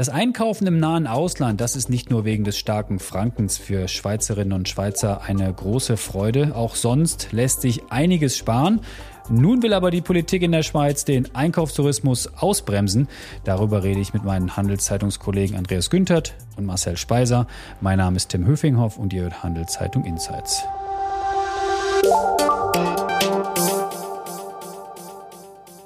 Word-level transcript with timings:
Das 0.00 0.08
Einkaufen 0.08 0.66
im 0.66 0.78
nahen 0.78 1.06
Ausland, 1.06 1.60
das 1.60 1.76
ist 1.76 1.90
nicht 1.90 2.08
nur 2.08 2.24
wegen 2.24 2.42
des 2.44 2.56
starken 2.56 2.98
Frankens 3.00 3.58
für 3.58 3.86
Schweizerinnen 3.86 4.54
und 4.54 4.66
Schweizer 4.66 5.20
eine 5.20 5.52
große 5.52 5.98
Freude. 5.98 6.56
Auch 6.56 6.74
sonst 6.74 7.32
lässt 7.32 7.60
sich 7.60 7.82
einiges 7.90 8.38
sparen. 8.38 8.80
Nun 9.28 9.62
will 9.62 9.74
aber 9.74 9.90
die 9.90 10.00
Politik 10.00 10.40
in 10.40 10.52
der 10.52 10.62
Schweiz 10.62 11.04
den 11.04 11.34
Einkaufstourismus 11.34 12.30
ausbremsen. 12.38 13.08
Darüber 13.44 13.82
rede 13.82 14.00
ich 14.00 14.14
mit 14.14 14.24
meinen 14.24 14.56
Handelszeitungskollegen 14.56 15.54
Andreas 15.54 15.90
Günthert 15.90 16.34
und 16.56 16.64
Marcel 16.64 16.96
Speiser. 16.96 17.46
Mein 17.82 17.98
Name 17.98 18.16
ist 18.16 18.30
Tim 18.30 18.46
Höfinghoff 18.46 18.96
und 18.96 19.12
ihr 19.12 19.24
hört 19.24 19.42
Handelszeitung 19.42 20.06
Insights. 20.06 20.62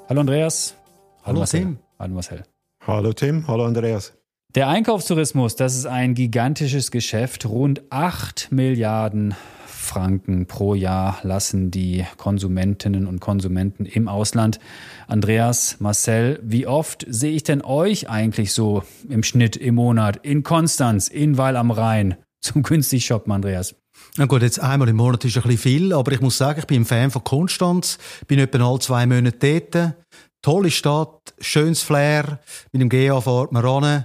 Hallo 0.09 0.21
Andreas. 0.21 0.77
Hallo, 1.25 1.36
Hallo 1.36 1.41
Marcel. 1.41 1.61
Tim. 1.61 1.79
Hallo 1.98 2.14
Marcel. 2.14 2.43
Hallo 2.86 3.12
Tim, 3.14 3.48
hallo 3.48 3.64
Andreas. 3.64 4.12
Der 4.55 4.69
Einkaufstourismus, 4.69 5.56
das 5.56 5.74
ist 5.74 5.87
ein 5.87 6.14
gigantisches 6.14 6.91
Geschäft. 6.91 7.47
Rund 7.47 7.80
8 7.88 8.48
Milliarden 8.52 9.34
Franken 9.66 10.45
pro 10.45 10.74
Jahr 10.74 11.19
lassen 11.23 11.70
die 11.70 12.05
Konsumentinnen 12.19 13.06
und 13.06 13.20
Konsumenten 13.20 13.87
im 13.87 14.06
Ausland. 14.06 14.60
Andreas, 15.06 15.77
Marcel, 15.78 16.41
wie 16.42 16.66
oft 16.66 17.06
sehe 17.09 17.33
ich 17.33 17.42
denn 17.42 17.64
euch 17.64 18.11
eigentlich 18.11 18.52
so 18.52 18.83
im 19.09 19.22
Schnitt 19.22 19.56
im 19.56 19.77
Monat 19.77 20.19
in 20.27 20.42
Konstanz, 20.42 21.09
in 21.09 21.38
Weil 21.38 21.56
am 21.56 21.70
Rhein 21.70 22.16
zum 22.42 22.62
günstig 22.62 23.06
shoppen, 23.06 23.33
Andreas? 23.33 23.75
Na 24.16 24.27
gut, 24.27 24.42
jetzt 24.42 24.61
einmal 24.61 24.88
im 24.88 24.97
Monat 24.97 25.25
ist 25.25 25.36
ein 25.36 25.42
bisschen 25.42 25.59
viel, 25.59 25.92
aber 25.92 26.12
ich 26.12 26.20
muss 26.20 26.36
sagen, 26.36 26.61
ich 26.61 26.66
bin 26.66 26.83
ein 26.83 26.84
Fan 26.84 27.11
von 27.11 27.25
Konstanz, 27.25 27.98
bin 28.27 28.38
etwa 28.38 28.69
alle 28.69 28.78
zwei 28.78 29.06
Monate 29.06 29.61
dort. 29.70 29.95
Tolle 30.45 30.71
Stadt, 30.71 31.33
schönes 31.39 31.83
Flair, 31.83 32.39
mit 32.71 32.83
dem 32.83 32.91
GA 32.91 33.19
fährt 33.23 33.51
man 33.51 33.65
ran. 33.65 34.05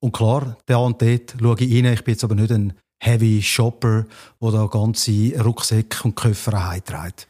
Und 0.00 0.12
klar, 0.12 0.56
da 0.64 0.78
und 0.78 1.02
dort 1.02 1.34
schaue 1.38 1.56
ich 1.60 1.84
rein. 1.84 1.92
Ich 1.92 2.02
bin 2.02 2.14
jetzt 2.14 2.24
aber 2.24 2.34
nicht 2.34 2.50
ein 2.52 2.72
Heavy 3.02 3.42
Shopper, 3.42 4.06
der 4.40 4.50
da 4.50 4.64
ganze 4.64 5.38
Rucksäcke 5.44 6.04
und 6.04 6.14
Koffer 6.14 6.70
heimträgt. 6.70 7.28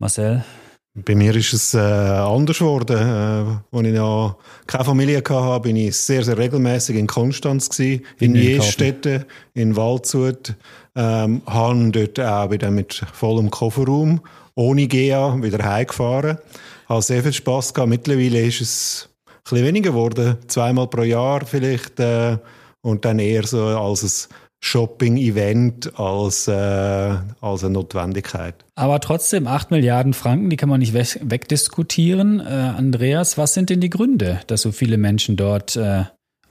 Marcel? 0.00 0.42
Bei 0.94 1.14
mir 1.14 1.36
ist 1.36 1.52
es 1.52 1.74
äh, 1.74 1.78
anders 1.78 2.60
geworden. 2.60 2.96
Äh, 2.96 3.76
als 3.76 3.86
ich 3.86 3.92
noch 3.92 4.38
keine 4.66 4.84
Familie 4.84 5.18
hatte, 5.18 5.60
bin 5.60 5.76
ich 5.76 5.94
sehr, 5.94 6.24
sehr 6.24 6.38
regelmäßig 6.38 6.96
in 6.96 7.06
Konstanz 7.06 7.68
gewesen, 7.68 8.06
in 8.18 8.34
Jestetten, 8.34 9.26
in 9.52 9.76
Waldshut. 9.76 10.54
Ähm, 10.96 11.42
habe 11.44 11.90
dort 11.90 12.18
auch 12.18 12.50
wieder 12.50 12.70
mit 12.70 12.94
vollem 13.12 13.50
Kofferraum, 13.50 14.22
ohne 14.54 14.86
GA, 14.86 15.42
wieder 15.42 15.64
heimgefahren 15.64 16.38
habe 16.88 17.02
sehr 17.02 17.22
viel 17.22 17.32
Spass 17.32 17.74
gehabt. 17.74 17.90
Mittlerweile 17.90 18.40
ist 18.40 18.60
es 18.60 19.08
ein 19.26 19.40
bisschen 19.42 19.66
weniger 19.66 19.90
geworden, 19.90 20.36
zweimal 20.46 20.88
pro 20.88 21.02
Jahr 21.02 21.44
vielleicht 21.46 22.00
äh, 22.00 22.38
und 22.82 23.04
dann 23.04 23.18
eher 23.18 23.46
so 23.46 23.64
als 23.64 24.02
ein 24.02 24.34
Shopping-Event 24.60 25.98
als, 25.98 26.48
äh, 26.48 26.52
als 26.52 27.64
eine 27.64 27.74
Notwendigkeit. 27.74 28.64
Aber 28.76 28.98
trotzdem, 29.00 29.46
8 29.46 29.70
Milliarden 29.70 30.14
Franken, 30.14 30.48
die 30.48 30.56
kann 30.56 30.70
man 30.70 30.80
nicht 30.80 30.94
wegdiskutieren. 30.94 32.40
Äh, 32.40 32.44
Andreas, 32.44 33.36
was 33.36 33.52
sind 33.52 33.68
denn 33.68 33.80
die 33.80 33.90
Gründe, 33.90 34.40
dass 34.46 34.62
so 34.62 34.72
viele 34.72 34.96
Menschen 34.96 35.36
dort 35.36 35.76
äh, 35.76 36.04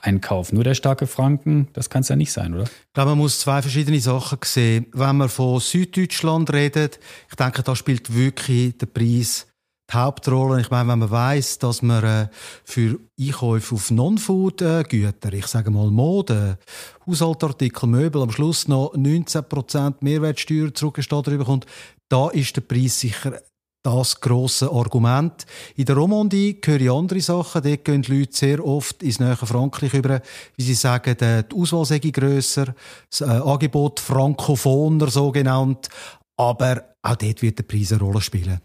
einkaufen? 0.04 0.56
Nur 0.56 0.64
der 0.64 0.76
starke 0.76 1.08
Franken, 1.08 1.68
das 1.74 1.90
kann 1.90 2.02
es 2.02 2.10
ja 2.10 2.16
nicht 2.16 2.32
sein, 2.32 2.54
oder? 2.54 2.64
Ich 2.64 2.94
glaube, 2.94 3.12
man 3.12 3.20
muss 3.20 3.40
zwei 3.40 3.62
verschiedene 3.62 4.00
Sachen 4.00 4.40
sehen. 4.44 4.86
Wenn 4.92 5.18
man 5.18 5.30
von 5.30 5.60
Süddeutschland 5.60 6.52
redet, 6.54 7.00
ich 7.30 7.36
denke, 7.36 7.64
da 7.64 7.76
spielt 7.76 8.14
wirklich 8.14 8.78
der 8.78 8.88
Preis 8.88 9.48
die 9.92 9.98
Hauptrolle. 9.98 10.62
Ich 10.62 10.70
meine, 10.70 10.90
wenn 10.90 11.00
man 11.00 11.12
weiß, 11.12 11.60
dass 11.60 11.82
man 11.82 12.04
äh, 12.04 12.28
für 12.64 13.00
Einkäufe 13.20 13.76
auf 13.76 13.92
Non-Food-Güter, 13.92 15.34
ich 15.34 15.48
sage 15.48 15.72
mal 15.72 15.92
Mode, 15.92 16.58
Haushaltartikel, 17.06 17.88
Möbel, 17.88 18.22
am 18.22 18.32
Schluss 18.32 18.68
noch 18.68 18.94
19% 18.94 19.96
Mehrwertsteuer 20.02 20.74
zurückgestattet 20.74 21.38
bekommt, 21.38 21.66
da 22.10 22.30
ist 22.30 22.56
der 22.56 22.62
Preis 22.62 23.00
sicher 23.00 23.40
das 23.84 24.20
grosse 24.22 24.72
Argument. 24.72 25.46
In 25.76 25.86
der 25.86 25.98
Romandie 25.98 26.60
höre 26.64 26.82
ich 26.82 26.90
andere 26.90 27.20
Sachen. 27.22 27.62
Dort 27.62 27.84
gehen 27.84 28.02
die 28.02 28.20
Leute 28.20 28.36
sehr 28.36 28.66
oft 28.66 29.04
ins 29.04 29.20
nähe 29.20 29.36
Frankreich 29.36 29.94
über, 29.94 30.22
wie 30.56 30.64
sie 30.64 30.74
sagen, 30.74 31.16
die 31.20 31.56
Auswahl 31.56 31.86
sei 31.86 32.00
grösser, 32.00 32.74
das 33.10 33.22
äh, 33.22 33.26
Angebot 33.26 34.00
frankophoner 34.00 35.10
so 35.10 35.32
genannt. 35.32 35.90
Aber 36.38 36.96
auch 37.02 37.16
dort 37.16 37.42
wird 37.42 37.60
der 37.60 37.64
Preis 37.64 37.92
eine 37.92 38.02
Rolle 38.02 38.22
spielen. 38.22 38.62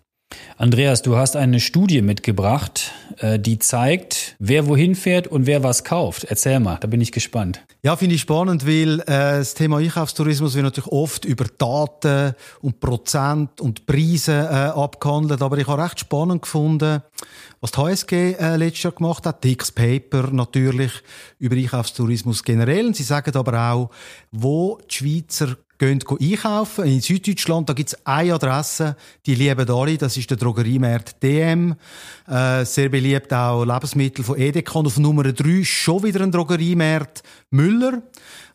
Andreas, 0.61 1.03
du 1.03 1.17
hast 1.17 1.37
eine 1.37 1.61
Studie 1.61 2.03
mitgebracht, 2.03 2.91
äh, 3.19 3.39
die 3.39 3.61
zeigt, 3.61 4.35
wer 4.41 4.67
wohin 4.67 4.97
fährt 4.97 5.29
und 5.29 5.47
wer 5.47 5.63
was 5.63 5.85
kauft. 5.85 6.25
Erzähl 6.25 6.59
mal, 6.59 6.79
da 6.81 6.89
bin 6.89 7.01
ich 7.01 7.13
gespannt. 7.13 7.65
Ja, 7.85 7.95
finde 7.95 8.17
ich 8.17 8.23
spannend, 8.23 8.67
weil 8.67 8.99
äh, 9.03 9.05
das 9.07 9.55
Thema 9.55 9.77
Einkaufstourismus 9.79 10.57
wird 10.57 10.65
natürlich 10.65 10.91
oft 10.91 11.25
über 11.25 11.45
Daten 11.45 12.35
und 12.61 12.81
Prozent 12.81 13.61
und 13.61 13.87
Preise 13.87 14.33
äh, 14.33 14.77
abgehandelt, 14.77 15.43
aber 15.43 15.59
ich 15.59 15.69
habe 15.69 15.81
recht 15.81 16.01
spannend 16.01 16.43
gefunden, 16.43 17.05
was 17.61 17.71
die 17.71 17.79
HSG 17.79 18.13
äh, 18.33 18.57
letztes 18.57 18.83
Jahr 18.83 18.95
gemacht 18.95 19.27
hat, 19.27 19.45
Dix 19.45 19.71
Paper 19.71 20.33
natürlich 20.33 20.91
über 21.39 21.55
Einkaufstourismus 21.55 22.43
generell. 22.43 22.89
Und 22.89 22.97
sie 22.97 23.05
sagen 23.05 23.37
aber 23.37 23.73
auch, 23.73 23.91
wo 24.33 24.81
die 24.91 24.95
Schweizer 24.97 25.57
gehen 25.79 26.03
einkaufen. 26.09 26.85
In 26.85 27.01
Süddeutschland, 27.01 27.69
da 27.69 27.73
gibt's 27.73 27.97
eine 28.05 28.35
Adresse, 28.35 28.97
die 29.25 29.35
lieben 29.35 29.71
alle, 29.71 29.97
das 29.97 30.17
ist 30.17 30.31
der 30.31 30.37
Drogeriemarkt 30.37 31.23
DM. 31.23 31.77
Äh, 32.27 32.65
sehr 32.65 32.89
beliebt 32.89 33.33
auch 33.33 33.65
Lebensmittel 33.65 34.25
von 34.25 34.39
Edeka. 34.39 34.79
Und 34.79 34.87
auf 34.87 34.99
Nummer 34.99 35.23
drei 35.23 35.63
schon 35.65 36.03
wieder 36.03 36.21
ein 36.21 36.33
Drogeriemarkt 36.33 37.23
Müller. 37.51 38.03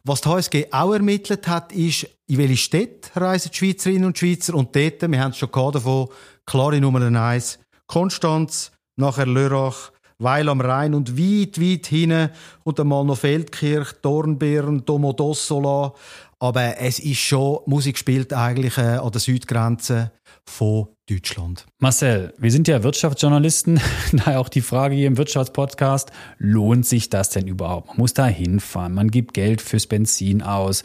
Was 0.04 0.20
die 0.22 0.30
HSG 0.30 0.66
auch 0.72 0.94
ermittelt 0.94 1.48
hat, 1.48 1.72
ist, 1.72 2.08
in 2.28 2.38
welche 2.38 2.58
Städte 2.58 3.10
reisen 3.16 3.52
die 3.54 3.58
Schweizerinnen 3.58 4.06
und 4.06 4.18
Schweizer. 4.18 4.54
Und 4.54 4.76
dort, 4.76 5.02
wir 5.02 5.22
haben 5.22 5.32
es 5.32 5.38
schon 5.38 5.50
davon, 5.50 6.10
klare 6.46 6.82
Nummer 6.82 7.02
eins, 7.22 7.58
Konstanz, 7.88 8.72
nachher 8.98 9.26
Lörrach, 9.26 9.92
Weil 10.20 10.48
am 10.48 10.62
Rhein 10.62 10.94
und 10.94 11.18
weit, 11.18 11.60
weit 11.60 11.88
hinten 11.88 12.30
und 12.64 12.80
einmal 12.80 13.04
noch 13.04 13.18
Feldkirch, 13.18 13.94
Dornbirn, 14.02 14.86
Domodossola. 14.86 15.94
Aber 16.44 16.78
es 16.78 17.00
ist 17.00 17.20
schon, 17.20 17.60
Musik 17.68 17.98
spielt 17.98 18.34
eigentlich 18.34 18.78
äh, 18.78 18.98
an 18.98 19.12
der 19.14 19.22
Südgrenze 19.22 20.12
von 20.44 20.90
Deutschland. 21.10 21.66
Marcel, 21.80 22.34
wir 22.38 22.52
sind 22.52 22.68
ja 22.68 22.84
Wirtschaftsjournalisten, 22.84 23.80
daher 24.12 24.42
auch 24.42 24.50
die 24.50 24.60
Frage 24.60 24.94
hier 24.94 25.08
im 25.08 25.16
Wirtschaftspodcast, 25.16 26.12
lohnt 26.40 26.86
sich 26.86 27.10
das 27.10 27.30
denn 27.30 27.48
überhaupt? 27.48 27.88
Man 27.88 27.98
muss 28.00 28.14
da 28.14 28.26
hinfahren, 28.26 28.94
man 28.94 29.10
gibt 29.10 29.34
Geld 29.34 29.62
fürs 29.62 29.88
Benzin 29.88 30.42
aus. 30.42 30.84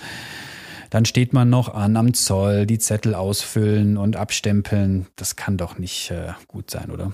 Dann 0.90 1.04
steht 1.06 1.32
man 1.32 1.50
noch 1.50 1.74
an 1.74 1.96
am 1.96 2.14
Zoll, 2.14 2.64
die 2.64 2.78
Zettel 2.78 3.16
ausfüllen 3.16 3.96
und 3.96 4.14
abstempeln. 4.14 5.08
Das 5.16 5.34
kann 5.34 5.56
doch 5.56 5.76
nicht 5.76 6.12
äh, 6.12 6.34
gut 6.46 6.70
sein, 6.70 6.92
oder? 6.92 7.12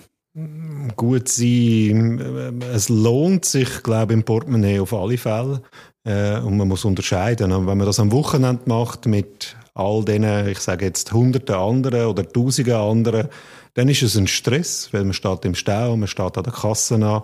Gut 0.96 1.28
sein. 1.28 2.60
Es 2.72 2.88
lohnt 2.88 3.44
sich, 3.44 3.84
glaube 3.84 4.12
ich, 4.12 4.18
im 4.18 4.24
Portemonnaie 4.24 4.80
auf 4.80 4.92
alle 4.92 5.16
Fälle. 5.16 5.62
Äh, 6.04 6.38
und 6.40 6.56
man 6.56 6.66
muss 6.66 6.84
unterscheiden. 6.84 7.52
Und 7.52 7.68
wenn 7.68 7.78
man 7.78 7.86
das 7.86 8.00
am 8.00 8.10
Wochenende 8.10 8.62
macht 8.66 9.06
mit 9.06 9.56
all 9.74 10.04
denen, 10.04 10.48
ich 10.48 10.58
sage 10.58 10.86
jetzt 10.86 11.12
hunderten 11.12 11.54
anderen 11.54 12.06
oder 12.06 12.28
tausenden 12.28 12.74
anderen, 12.74 13.28
dann 13.74 13.88
ist 13.88 14.02
es 14.02 14.16
ein 14.16 14.26
Stress, 14.26 14.88
weil 14.92 15.04
man 15.04 15.12
steht 15.12 15.44
im 15.44 15.54
Stau, 15.54 15.96
man 15.96 16.08
steht 16.08 16.36
an 16.36 16.44
der 16.44 16.52
Kasse 16.52 16.96
an, 16.96 17.22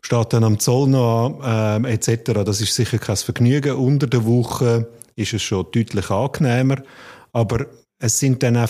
steht 0.00 0.32
dann 0.32 0.44
am 0.44 0.60
Zoll 0.60 0.88
noch 0.88 1.40
äh, 1.44 1.92
etc. 1.92 2.34
Das 2.44 2.60
ist 2.60 2.74
sicher 2.74 2.98
kein 2.98 3.16
Vergnügen. 3.16 3.76
Unter 3.76 4.06
der 4.06 4.24
Woche 4.26 4.86
ist 5.16 5.32
es 5.32 5.42
schon 5.42 5.66
deutlich 5.72 6.08
angenehmer. 6.08 6.76
Aber 7.32 7.66
es 8.04 8.18
sind 8.18 8.42
dann 8.42 8.58
auch, 8.58 8.68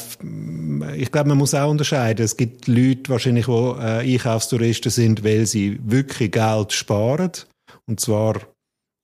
ich 0.97 1.11
glaube, 1.11 1.31
man 1.31 1.39
muss 1.39 1.55
auch 1.55 1.69
unterscheiden. 1.69 2.25
Es 2.25 2.37
gibt 2.37 2.69
Leute 2.69 3.11
wahrscheinlich, 3.11 3.47
die 3.47 3.51
äh, 3.51 4.15
Einkaufstouristen 4.15 4.93
sind, 4.93 5.25
weil 5.25 5.45
sie 5.45 5.81
wirklich 5.83 6.31
Geld 6.31 6.73
sparen. 6.73 7.33
Und 7.87 7.99
zwar 7.99 8.41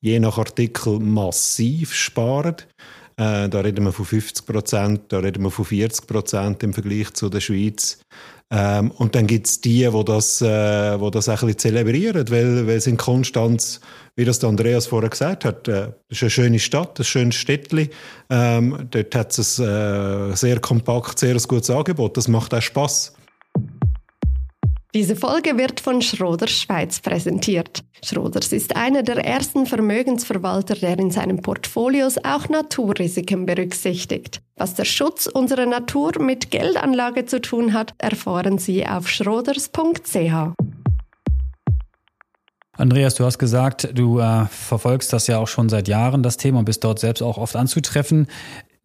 je 0.01 0.21
nach 0.21 0.39
Artikel 0.39 1.01
massiv 1.01 1.93
sparen. 1.93 2.55
Äh, 3.17 3.49
da 3.49 3.61
reden 3.61 3.85
wir 3.85 3.93
von 3.93 4.05
50 4.05 4.47
Prozent, 4.47 5.01
da 5.09 5.19
reden 5.19 5.43
wir 5.43 5.51
von 5.51 5.65
40 5.65 6.07
Prozent 6.07 6.63
im 6.63 6.75
Vergleich 6.75 7.13
zu 7.13 7.29
der 7.29 7.41
Schweiz. 7.41 7.99
Ähm, 8.53 8.91
und 8.91 9.15
dann 9.15 9.29
gibt 9.29 9.47
es 9.47 9.61
die, 9.61 9.89
die 9.89 10.05
das, 10.05 10.43
äh, 10.43 11.01
wo 11.01 11.11
das 11.11 11.29
ein 11.29 11.37
bisschen 11.37 11.59
zelebrieren, 11.59 12.29
weil, 12.31 12.67
weil 12.67 12.77
es 12.77 12.87
in 12.89 12.97
Konstanz, 12.97 13.81
wie 14.17 14.25
das 14.25 14.41
der 14.41 14.49
Andreas 14.49 14.89
vorher 14.89 15.09
gesagt 15.09 15.45
hat, 15.45 15.69
äh, 15.69 15.93
ist 16.09 16.23
eine 16.23 16.31
schöne 16.31 16.59
Stadt, 16.59 16.99
ein 16.99 17.05
schönes 17.05 17.37
Städtchen. 17.37 17.91
Ähm, 18.29 18.89
dort 18.91 19.15
hat 19.15 19.39
es 19.39 19.61
ein 19.61 20.33
äh, 20.33 20.37
sehr 20.37 20.59
kompakt, 20.59 21.21
sehr 21.21 21.37
gutes 21.37 21.71
Angebot. 21.71 22.17
Das 22.17 22.27
macht 22.27 22.53
auch 22.53 22.63
Spass. 22.63 23.15
Diese 24.93 25.15
Folge 25.15 25.57
wird 25.57 25.79
von 25.79 26.03
Schroders 26.03 26.51
Schweiz 26.51 26.99
präsentiert. 26.99 27.85
Schroders 28.05 28.53
ist 28.53 28.75
einer 28.75 29.05
der 29.05 29.25
ersten 29.25 29.65
Vermögensverwalter, 29.65 30.75
der 30.75 30.99
in 30.99 31.13
seinen 31.13 31.43
Portfolios 31.43 32.19
auch 32.25 32.49
Naturrisiken 32.49 33.47
berücksichtigt. 33.47 34.43
Was 34.57 34.75
der 34.75 34.85
Schutz 34.85 35.29
unserer 35.29 35.67
Natur 35.67 36.21
mit 36.21 36.51
Geldanlage 36.51 37.25
zu 37.25 37.41
tun 37.41 37.73
hat, 37.73 37.95
erfahren 37.99 38.59
Sie 38.59 38.85
auf 38.85 39.09
schroders.ch. 39.09 40.55
Andreas, 42.77 43.15
du 43.15 43.25
hast 43.25 43.39
gesagt, 43.39 43.91
du 43.95 44.19
äh, 44.19 44.47
verfolgst 44.47 45.13
das 45.13 45.29
ja 45.29 45.39
auch 45.39 45.49
schon 45.49 45.69
seit 45.69 45.87
Jahren, 45.87 46.25
das 46.25 46.37
Thema, 46.37 46.61
und 46.61 46.65
bist 46.65 46.83
dort 46.83 46.99
selbst 46.99 47.23
auch 47.23 47.39
oft 47.39 47.55
anzutreffen. 47.55 48.27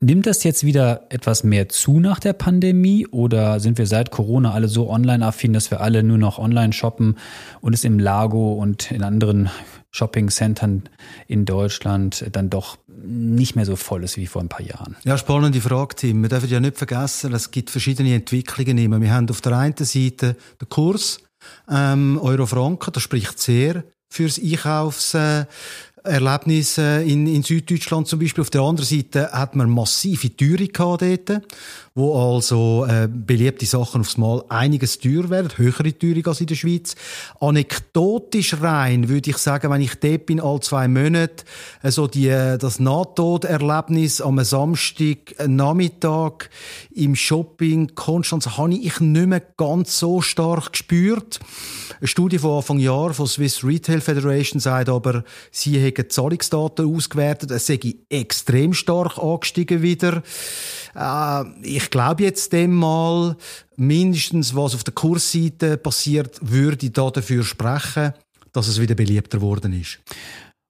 Nimmt 0.06 0.28
das 0.28 0.44
jetzt 0.44 0.64
wieder 0.64 1.08
etwas 1.10 1.44
mehr 1.44 1.68
zu 1.68 2.00
nach 2.00 2.20
der 2.20 2.34
Pandemie 2.34 3.08
oder 3.08 3.60
sind 3.60 3.80
wir 3.80 3.88
seit 3.88 4.12
Corona 4.12 4.52
alle 4.52 4.68
so 4.68 4.88
online-affin, 4.88 5.52
dass 5.52 5.72
wir 5.72 5.82
alle 5.82 6.04
nur 6.04 6.20
noch 6.20 6.38
online 6.38 6.74
shoppen 6.74 7.18
und 7.60 7.74
es 7.74 7.84
im 7.84 7.98
Lago 7.98 8.54
und 8.54 8.92
in 8.92 9.02
anderen 9.02 9.50
Shopping-Centern 9.90 10.84
in 11.26 11.46
Deutschland 11.46 12.24
dann 12.34 12.52
doch 12.52 12.78
nicht 12.88 13.56
mehr 13.56 13.66
so 13.66 13.76
voll 13.76 14.04
ist 14.04 14.18
wie 14.18 14.28
vor 14.28 14.44
ein 14.44 14.48
paar 14.48 14.62
Jahren? 14.62 14.96
Ja, 15.06 15.18
spannende 15.18 15.60
Frage, 15.60 15.96
Tim. 15.96 16.22
Wir 16.22 16.30
dürfen 16.30 16.50
ja 16.50 16.60
nicht 16.60 16.78
vergessen, 16.78 17.34
es 17.34 17.50
gibt 17.50 17.72
verschiedene 17.72 18.14
Entwicklungen 18.14 18.78
immer. 18.78 19.02
Wir 19.02 19.12
haben 19.12 19.28
auf 19.32 19.42
der 19.42 19.58
einen 19.58 19.76
Seite 19.76 20.36
den 20.62 20.70
Kurs 20.70 21.22
ähm, 21.68 22.20
Euro-Franken, 22.22 22.94
das 22.94 23.02
spricht 23.02 23.40
sehr 23.40 23.84
fürs 24.08 24.40
Einkaufs, 24.40 25.16
äh, 25.16 25.46
Erlebnisse 26.06 27.04
in, 27.06 27.28
in 27.28 27.44
Süddeutschland 27.44 28.08
zum 28.08 28.20
Beispiel. 28.20 28.42
Auf 28.42 28.50
der 28.50 28.62
anderen 28.62 28.88
Seite 28.88 29.32
hat 29.32 29.56
man 29.56 29.70
massive 29.70 30.36
Teuerung 30.36 30.68
gehabt 30.72 31.02
dort, 31.02 31.42
wo 31.94 32.36
also 32.36 32.86
äh, 32.86 33.08
beliebte 33.10 33.66
Sachen 33.66 34.02
aufs 34.02 34.18
Mal 34.18 34.44
einiges 34.50 35.00
teurer 35.00 35.30
werden, 35.30 35.50
höhere 35.56 35.98
Teuerung 35.98 36.28
als 36.28 36.42
in 36.42 36.48
der 36.48 36.56
Schweiz. 36.56 36.96
Anekdotisch 37.40 38.62
rein 38.62 39.10
würde 39.10 39.30
ich 39.30 39.38
sagen, 39.38 39.72
wenn 39.72 39.82
ich 39.82 39.96
dort 39.96 40.26
bin, 40.26 40.42
all 40.42 40.60
zwei 40.60 40.88
Monate, 40.88 41.46
also 41.82 42.08
die, 42.08 42.28
äh, 42.28 42.58
das 42.58 42.80
Nahtoderlebnis 42.80 44.22
am 44.22 44.44
Samstag 44.44 45.40
äh, 45.40 45.48
Nachmittag 45.48 46.50
im 46.94 47.16
Shopping 47.16 47.96
Konstanz 47.96 48.58
habe 48.58 48.74
ich 48.74 49.00
nicht 49.00 49.28
mehr 49.28 49.42
ganz 49.58 50.00
so 50.00 50.22
stark 50.22 50.74
gespürt. 50.74 51.40
Eine 52.00 52.08
Studie 52.08 52.40
von 52.40 52.58
Anfang 52.58 52.80
Jahr 52.80 53.14
von 53.14 53.28
Swiss 53.28 53.64
Retail 53.64 54.02
Federation 54.02 54.60
sagt 54.60 54.90
aber, 54.90 55.24
sie 55.52 55.80
hätten 55.98 56.10
Zahlungsdaten 56.10 56.94
ausgewertet, 56.94 57.52
es 57.52 57.68
sei 57.68 57.80
extrem 58.10 58.74
stark 58.74 59.18
angestiegen 59.18 59.82
wieder. 59.82 60.24
Äh, 60.96 61.44
ich 61.62 61.90
glaube 61.90 62.24
jetzt 62.24 62.54
dem 62.54 62.76
mal, 62.76 63.36
mindestens 63.76 64.56
was 64.56 64.76
auf 64.76 64.84
der 64.84 64.94
Kursseite 64.94 65.78
passiert, 65.78 66.40
würde 66.42 66.90
da 66.90 67.10
dafür 67.10 67.44
sprechen, 67.44 68.14
dass 68.54 68.68
es 68.68 68.80
wieder 68.80 68.96
beliebter 68.96 69.40
geworden 69.40 69.74
ist. 69.74 70.00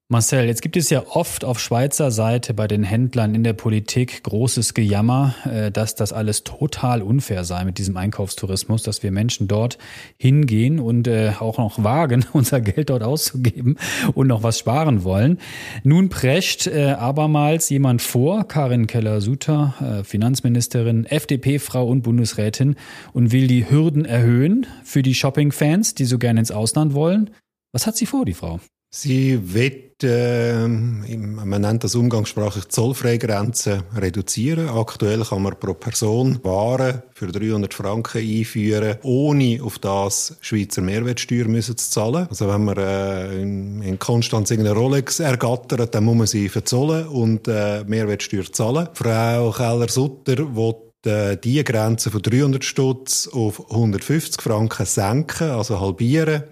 Marcel, 0.08 0.46
jetzt 0.46 0.62
gibt 0.62 0.78
es 0.78 0.92
ja 0.92 1.04
oft 1.08 1.44
auf 1.44 1.60
Schweizer 1.60 2.12
Seite 2.12 2.54
bei 2.54 2.68
den 2.68 2.84
Händlern 2.84 3.34
in 3.34 3.44
der 3.44 3.54
Politik 3.54 4.22
großes 4.22 4.76
Gejammer, 4.76 5.34
äh, 5.46 5.72
dass 5.72 5.96
das 5.96 6.14
alles 6.14 6.44
total 6.44 7.02
unfair 7.02 7.44
sei 7.44 7.66
mit 7.66 7.80
diesem 7.80 7.98
Einkaufstourismus, 7.98 8.84
dass 8.84 9.02
wir 9.02 9.12
Menschen 9.12 9.48
dort 9.48 9.80
hingehen 10.20 10.80
und 10.80 11.08
äh, 11.08 11.32
auch 11.40 11.58
noch 11.58 11.84
wagen, 11.84 12.24
unser 12.34 12.62
Geld 12.62 12.92
dort 12.92 13.02
auszugeben 13.02 13.80
und 14.14 14.28
noch 14.28 14.44
was 14.44 14.60
sparen 14.60 15.04
wollen. 15.04 15.40
Nun 15.84 16.10
prescht 16.10 16.68
äh, 16.68 16.92
abermals 16.92 17.68
jemand 17.70 18.04
vor, 18.04 18.48
Karin 18.48 18.86
Keller-Suter, 18.86 20.04
Finanzministerin, 20.04 21.08
FDP-Frau 21.08 21.88
und 21.88 22.04
Bundesrätin, 22.04 22.76
und 23.14 23.32
will 23.32 23.48
die 23.48 23.68
Hürden 23.72 24.06
erhöhen 24.06 24.68
für 24.84 25.02
die 25.02 25.16
Shopping-Fans, 25.16 25.96
die 25.96 26.06
so 26.06 26.20
gerne 26.20 26.42
ins 26.42 26.52
Ausland 26.52 26.94
wollen. 26.94 27.32
Was 27.72 27.88
hat 27.88 27.98
sie 27.98 28.06
vor, 28.06 28.26
die 28.26 28.34
Frau? 28.34 28.60
Sie 28.98 29.54
wird, 29.54 30.06
äh, 30.06 30.66
man 30.66 31.62
nennt 31.62 31.84
das 31.84 31.96
umgangssprachlich 31.96 32.70
Zollfreigrenzen 32.70 33.84
reduzieren. 33.94 34.70
Aktuell 34.70 35.22
kann 35.26 35.42
man 35.42 35.60
pro 35.60 35.74
Person 35.74 36.40
Waren 36.44 37.04
für 37.14 37.28
300 37.28 37.74
Franken 37.74 38.20
einführen, 38.20 38.96
ohne 39.04 39.60
auf 39.62 39.80
das 39.80 40.38
Schweizer 40.40 40.82
Mehrwertsteuer 40.82 41.44
müssen 41.50 41.76
zu 41.76 41.92
zahlen. 41.92 42.28
Also 42.30 42.48
wenn 42.48 42.64
man 42.64 42.78
äh, 42.78 43.42
in, 43.42 43.82
in 43.82 44.00
Konstanz 44.00 44.50
irgendeine 44.50 44.80
Rolex 44.80 45.20
ergattert, 45.20 45.94
dann 45.94 46.06
muss 46.06 46.16
man 46.16 46.28
sie 46.28 46.48
verzollen 46.48 47.06
und 47.10 47.50
äh, 47.50 47.84
Mehrwertsteuer 47.84 48.50
zahlen. 48.50 48.88
Frau 48.94 49.52
Keller-Sutter 49.52 50.56
will 50.56 50.76
äh, 51.06 51.36
die 51.36 51.62
Grenze 51.66 52.12
von 52.12 52.22
300 52.22 52.64
Stutz 52.64 53.28
auf 53.28 53.70
150 53.70 54.42
Franken 54.42 54.86
senken, 54.86 55.52
also 55.52 55.82
halbieren 55.82 56.44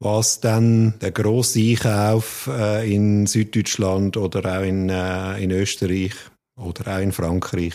was 0.00 0.40
dann 0.40 0.98
der 1.00 1.12
grosse 1.12 1.60
Einkauf 1.60 2.48
äh, 2.50 2.92
in 2.92 3.26
Süddeutschland 3.26 4.16
oder 4.16 4.58
auch 4.58 4.64
in, 4.64 4.88
äh, 4.88 5.42
in 5.42 5.50
Österreich 5.50 6.14
oder 6.56 6.96
auch 6.96 7.00
in 7.00 7.12
Frankreich 7.12 7.74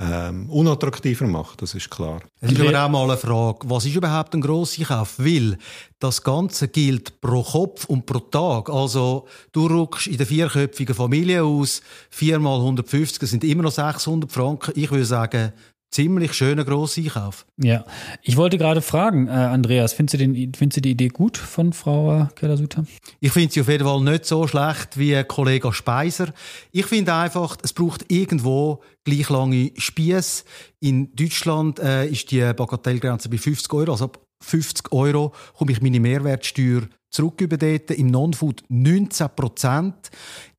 ähm, 0.00 0.50
unattraktiver 0.50 1.26
macht, 1.26 1.62
das 1.62 1.74
ist 1.74 1.88
klar. 1.88 2.20
Es 2.40 2.50
ist 2.50 2.60
aber 2.60 2.84
auch 2.84 2.88
mal 2.88 3.04
eine 3.04 3.16
Frage, 3.16 3.58
was 3.64 3.86
ist 3.86 3.94
überhaupt 3.94 4.34
ein 4.34 4.40
Grosseinkauf? 4.40 5.18
Weil 5.18 5.56
das 6.00 6.22
Ganze 6.22 6.68
gilt 6.68 7.20
pro 7.20 7.42
Kopf 7.42 7.84
und 7.84 8.04
pro 8.04 8.18
Tag. 8.18 8.70
Also 8.70 9.26
du 9.52 9.66
rückst 9.66 10.08
in 10.08 10.16
der 10.16 10.26
vierköpfigen 10.26 10.96
Familie 10.96 11.44
aus, 11.44 11.80
viermal 12.10 12.58
150, 12.58 13.20
das 13.20 13.30
sind 13.30 13.44
immer 13.44 13.62
noch 13.62 13.72
600 13.72 14.30
Franken. 14.30 14.72
Ich 14.74 14.90
würde 14.90 15.04
sagen, 15.04 15.52
ziemlich 15.94 16.34
schöner 16.34 16.64
Grosseinkauf. 16.64 17.46
Ja, 17.56 17.84
ich 18.22 18.36
wollte 18.36 18.58
gerade 18.58 18.82
fragen, 18.82 19.28
äh, 19.28 19.30
Andreas, 19.30 19.92
findest 19.92 20.14
du, 20.14 20.18
den, 20.18 20.52
findest 20.54 20.78
du 20.78 20.80
die 20.82 20.90
Idee 20.90 21.08
gut 21.08 21.36
von 21.38 21.72
Frau 21.72 22.22
äh, 22.22 22.26
Keller-Sutter? 22.34 22.84
Ich 23.20 23.32
finde 23.32 23.52
sie 23.52 23.60
auf 23.60 23.68
jeden 23.68 23.84
Fall 23.84 24.00
nicht 24.00 24.26
so 24.26 24.46
schlecht 24.46 24.98
wie 24.98 25.22
Kollege 25.24 25.72
Speiser. 25.72 26.32
Ich 26.72 26.86
finde 26.86 27.14
einfach, 27.14 27.56
es 27.62 27.72
braucht 27.72 28.10
irgendwo 28.10 28.82
gleich 29.04 29.30
lange 29.30 29.70
Spieß. 29.76 30.44
In 30.80 31.14
Deutschland 31.14 31.78
äh, 31.78 32.08
ist 32.08 32.30
die 32.32 32.40
Bagatellgrenze 32.40 33.28
bei 33.28 33.38
50 33.38 33.72
Euro, 33.72 33.92
also 33.92 34.06
ab 34.06 34.20
50 34.40 34.92
Euro 34.92 35.32
komme 35.56 35.72
ich 35.72 35.80
meine 35.80 36.00
Mehrwertsteuer 36.00 36.82
zurück 37.14 37.40
über 37.40 37.56
dort. 37.56 37.90
Im 37.92 38.08
Non-Food 38.08 38.64
19 38.68 39.28
Prozent 39.34 40.10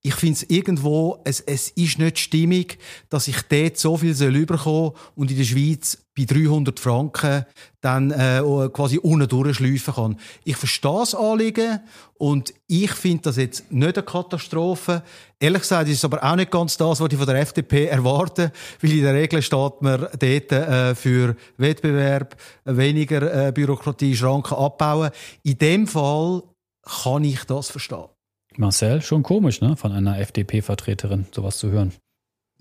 ich 0.05 0.13
finde 0.13 0.33
es 0.35 0.49
irgendwo, 0.51 1.19
es, 1.23 1.39
es 1.39 1.69
ist 1.69 1.97
nicht 1.97 2.19
stimmig, 2.19 2.77
dass 3.09 3.27
ich 3.27 3.41
dort 3.49 3.77
so 3.77 3.97
viel 3.97 4.13
überkommen 4.13 4.91
soll 4.91 4.93
und 5.15 5.31
in 5.31 5.37
der 5.37 5.45
Schweiz 5.45 6.04
bei 6.17 6.23
300 6.23 6.79
Franken 6.79 7.45
dann 7.81 8.11
äh, 8.11 8.41
quasi 8.71 8.97
unten 8.97 9.27
durchschleifen 9.27 9.93
kann. 9.93 10.19
Ich 10.43 10.55
verstehe 10.55 10.91
das 10.91 11.13
Anliegen 11.13 11.81
und 12.15 12.53
ich 12.67 12.91
finde 12.91 13.23
das 13.23 13.37
jetzt 13.37 13.71
nicht 13.71 13.97
eine 13.97 14.05
Katastrophe. 14.05 15.03
Ehrlich 15.39 15.61
gesagt 15.61 15.89
ist 15.89 15.97
es 15.97 16.05
aber 16.05 16.23
auch 16.23 16.35
nicht 16.35 16.51
ganz 16.51 16.77
das, 16.77 17.01
was 17.01 17.11
ich 17.11 17.17
von 17.17 17.27
der 17.27 17.41
FDP 17.41 17.85
erwarte, 17.87 18.51
weil 18.81 18.91
in 18.91 19.03
der 19.03 19.13
Regel 19.13 19.41
steht 19.41 19.81
man 19.81 20.07
dort 20.19 20.51
äh, 20.51 20.95
für 20.95 21.35
Wettbewerb, 21.57 22.35
weniger 22.63 23.47
äh, 23.47 23.51
Bürokratie, 23.51 24.15
Schranken 24.15 24.57
abbauen. 24.57 25.11
In 25.43 25.57
dem 25.57 25.87
Fall 25.87 26.43
kann 27.03 27.23
ich 27.23 27.43
das 27.43 27.69
verstehen. 27.69 28.05
Marcel, 28.57 29.01
schon 29.01 29.21
komisch, 29.21 29.59
ne, 29.59 29.75
von 29.75 29.91
einer 29.91 30.17
FDP-Vertreterin 30.19 31.25
sowas 31.31 31.57
zu 31.57 31.71
hören. 31.71 31.91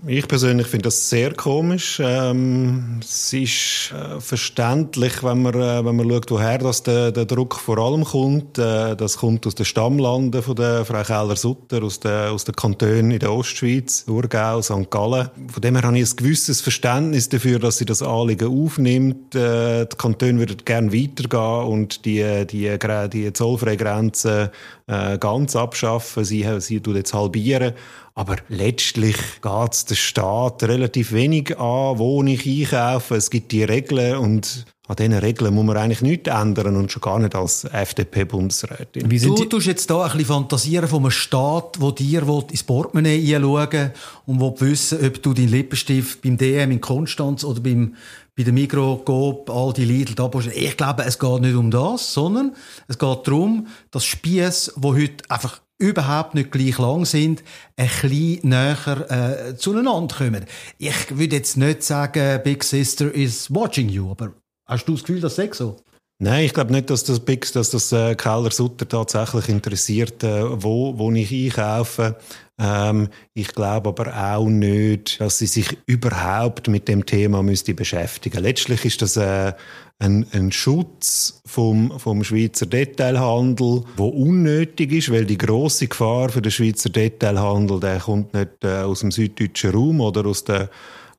Ich 0.06 0.28
persönlich 0.28 0.66
finde 0.66 0.84
das 0.84 1.08
sehr 1.08 1.32
komisch. 1.32 1.98
Ähm, 2.02 3.00
es 3.00 3.32
ist 3.32 3.92
äh, 3.92 4.20
verständlich, 4.20 5.22
wenn 5.22 5.40
man, 5.40 5.54
äh, 5.54 5.84
wenn 5.84 5.96
man 5.96 6.10
schaut, 6.10 6.30
woher 6.30 6.58
das 6.58 6.82
der, 6.82 7.10
der 7.10 7.24
Druck 7.24 7.54
vor 7.54 7.78
allem 7.78 8.04
kommt. 8.04 8.58
Äh, 8.58 8.96
das 8.96 9.16
kommt 9.16 9.46
aus 9.46 9.54
den 9.54 9.64
Stammlanden 9.64 10.42
von 10.42 10.56
der 10.56 10.84
Frau 10.84 11.02
Keller-Sutter, 11.02 11.82
aus 11.82 12.00
den, 12.00 12.28
aus 12.28 12.44
den 12.44 12.54
Kantonen 12.54 13.12
in 13.12 13.18
der 13.18 13.32
Ostschweiz, 13.32 14.04
Thurgau, 14.04 14.60
St. 14.60 14.90
Gallen. 14.90 15.30
Von 15.50 15.62
dem 15.62 15.76
her 15.76 15.84
habe 15.84 15.98
ich 15.98 16.10
ein 16.10 16.16
gewisses 16.16 16.60
Verständnis 16.60 17.30
dafür, 17.30 17.58
dass 17.58 17.78
sie 17.78 17.86
das 17.86 18.02
Anliegen 18.02 18.48
aufnimmt. 18.48 19.34
Äh, 19.34 19.86
die 19.86 19.96
Kantone 19.96 20.40
würden 20.40 20.58
gerne 20.66 20.92
weitergehen 20.92 21.66
und 21.66 22.04
die, 22.04 22.46
die, 22.46 22.78
die 23.10 23.32
zollfreie 23.32 23.78
Grenzen 23.78 24.50
äh, 24.86 25.18
ganz 25.18 25.56
abschaffen. 25.56 26.24
Sie, 26.24 26.46
sie 26.60 26.80
tut 26.80 26.96
jetzt 26.96 27.14
halbieren. 27.14 27.74
Aber 28.14 28.36
letztlich 28.48 29.16
geht 29.42 29.72
es 29.72 29.84
der 29.86 29.94
Staat 29.96 30.62
relativ 30.62 31.12
wenig 31.12 31.58
an, 31.58 31.98
wo 31.98 32.22
ich 32.22 32.46
einkaufe. 32.46 33.16
Es 33.16 33.30
gibt 33.30 33.50
die 33.52 33.64
Regeln 33.64 34.18
und 34.18 34.66
an 34.86 34.96
diesen 34.96 35.14
Regeln 35.14 35.54
muss 35.54 35.64
man 35.64 35.78
eigentlich 35.78 36.02
nichts 36.02 36.28
ändern 36.28 36.76
und 36.76 36.92
schon 36.92 37.00
gar 37.00 37.18
nicht 37.18 37.34
als 37.34 37.64
FDP-Bundesrätin. 37.64 39.08
Du 39.08 39.44
tust 39.46 39.66
jetzt 39.66 39.88
da 39.88 40.02
ein 40.02 40.10
bisschen 40.10 40.26
fantasieren 40.26 40.86
von 40.86 41.00
einem 41.00 41.10
Staat, 41.10 41.80
der 41.80 41.92
dir 41.92 42.22
ins 42.50 42.62
Portemonnaie 42.62 43.34
einschauen 43.34 43.92
und 44.26 44.40
will 44.40 44.54
wissen, 44.60 45.04
ob 45.04 45.22
du 45.22 45.32
deinen 45.32 45.48
Lippenstift 45.48 46.20
beim 46.20 46.36
DM 46.36 46.72
in 46.72 46.80
Konstanz 46.82 47.44
oder 47.44 47.60
beim 47.60 47.94
bei 48.36 48.42
der 48.42 48.52
Migro, 48.52 48.96
Coop, 49.04 49.48
all 49.48 49.72
die 49.72 49.84
Lidl, 49.84 50.14
da 50.14 50.28
Ich 50.54 50.76
glaube, 50.76 51.04
es 51.04 51.18
geht 51.18 51.40
nicht 51.40 51.54
um 51.54 51.70
das, 51.70 52.12
sondern 52.12 52.54
es 52.88 52.98
geht 52.98 53.26
darum, 53.26 53.68
dass 53.90 54.04
Spiess, 54.04 54.72
wo 54.76 54.94
heute 54.94 55.28
einfach 55.28 55.60
überhaupt 55.78 56.34
nicht 56.34 56.50
gleich 56.50 56.78
lang 56.78 57.04
sind, 57.04 57.44
ein 57.76 57.88
bisschen 57.88 58.48
näher 58.48 59.50
äh, 59.50 59.56
zueinander 59.56 60.16
kommen. 60.16 60.46
Ich 60.78 61.16
würde 61.16 61.36
jetzt 61.36 61.56
nicht 61.56 61.82
sagen, 61.82 62.40
Big 62.42 62.64
Sister 62.64 63.12
is 63.12 63.52
watching 63.54 63.88
you, 63.88 64.10
aber 64.10 64.32
hast 64.66 64.86
du 64.86 64.92
das 64.92 65.02
Gefühl, 65.02 65.20
das 65.20 65.36
sei 65.36 65.50
so? 65.52 65.76
Nein, 66.20 66.44
ich 66.44 66.54
glaube 66.54 66.72
nicht, 66.72 66.90
dass 66.90 67.02
das 67.02 67.18
Pix, 67.18 67.50
dass 67.52 67.70
das 67.70 67.90
äh, 67.90 68.14
Keller 68.14 68.52
Sutter 68.52 68.88
tatsächlich 68.88 69.48
interessiert, 69.48 70.22
äh, 70.22 70.62
wo, 70.62 70.96
wo 70.96 71.10
ich 71.10 71.32
einkaufe. 71.32 72.16
Ähm, 72.56 73.08
ich 73.34 73.48
glaube 73.48 73.88
aber 73.88 74.16
auch 74.16 74.46
nicht, 74.46 75.20
dass 75.20 75.38
sie 75.38 75.48
sich 75.48 75.76
überhaupt 75.86 76.68
mit 76.68 76.86
dem 76.86 77.04
Thema 77.04 77.42
müsste 77.42 77.74
beschäftigen. 77.74 78.40
Letztlich 78.40 78.84
ist 78.84 79.02
das 79.02 79.16
äh, 79.16 79.54
ein, 79.98 80.24
ein 80.32 80.52
Schutz 80.52 81.40
vom, 81.46 81.98
vom 81.98 82.22
Schweizer 82.22 82.66
Detailhandel, 82.66 83.82
wo 83.96 84.06
unnötig 84.06 84.92
ist, 84.92 85.10
weil 85.10 85.24
die 85.24 85.38
große 85.38 85.88
Gefahr 85.88 86.28
für 86.28 86.42
den 86.42 86.52
Schweizer 86.52 86.90
Detailhandel, 86.90 87.80
der 87.80 87.98
kommt 87.98 88.34
nicht 88.34 88.62
äh, 88.62 88.82
aus 88.82 89.00
dem 89.00 89.10
süddeutschen 89.10 89.72
Raum 89.72 90.00
oder 90.00 90.26
aus 90.26 90.44
der 90.44 90.70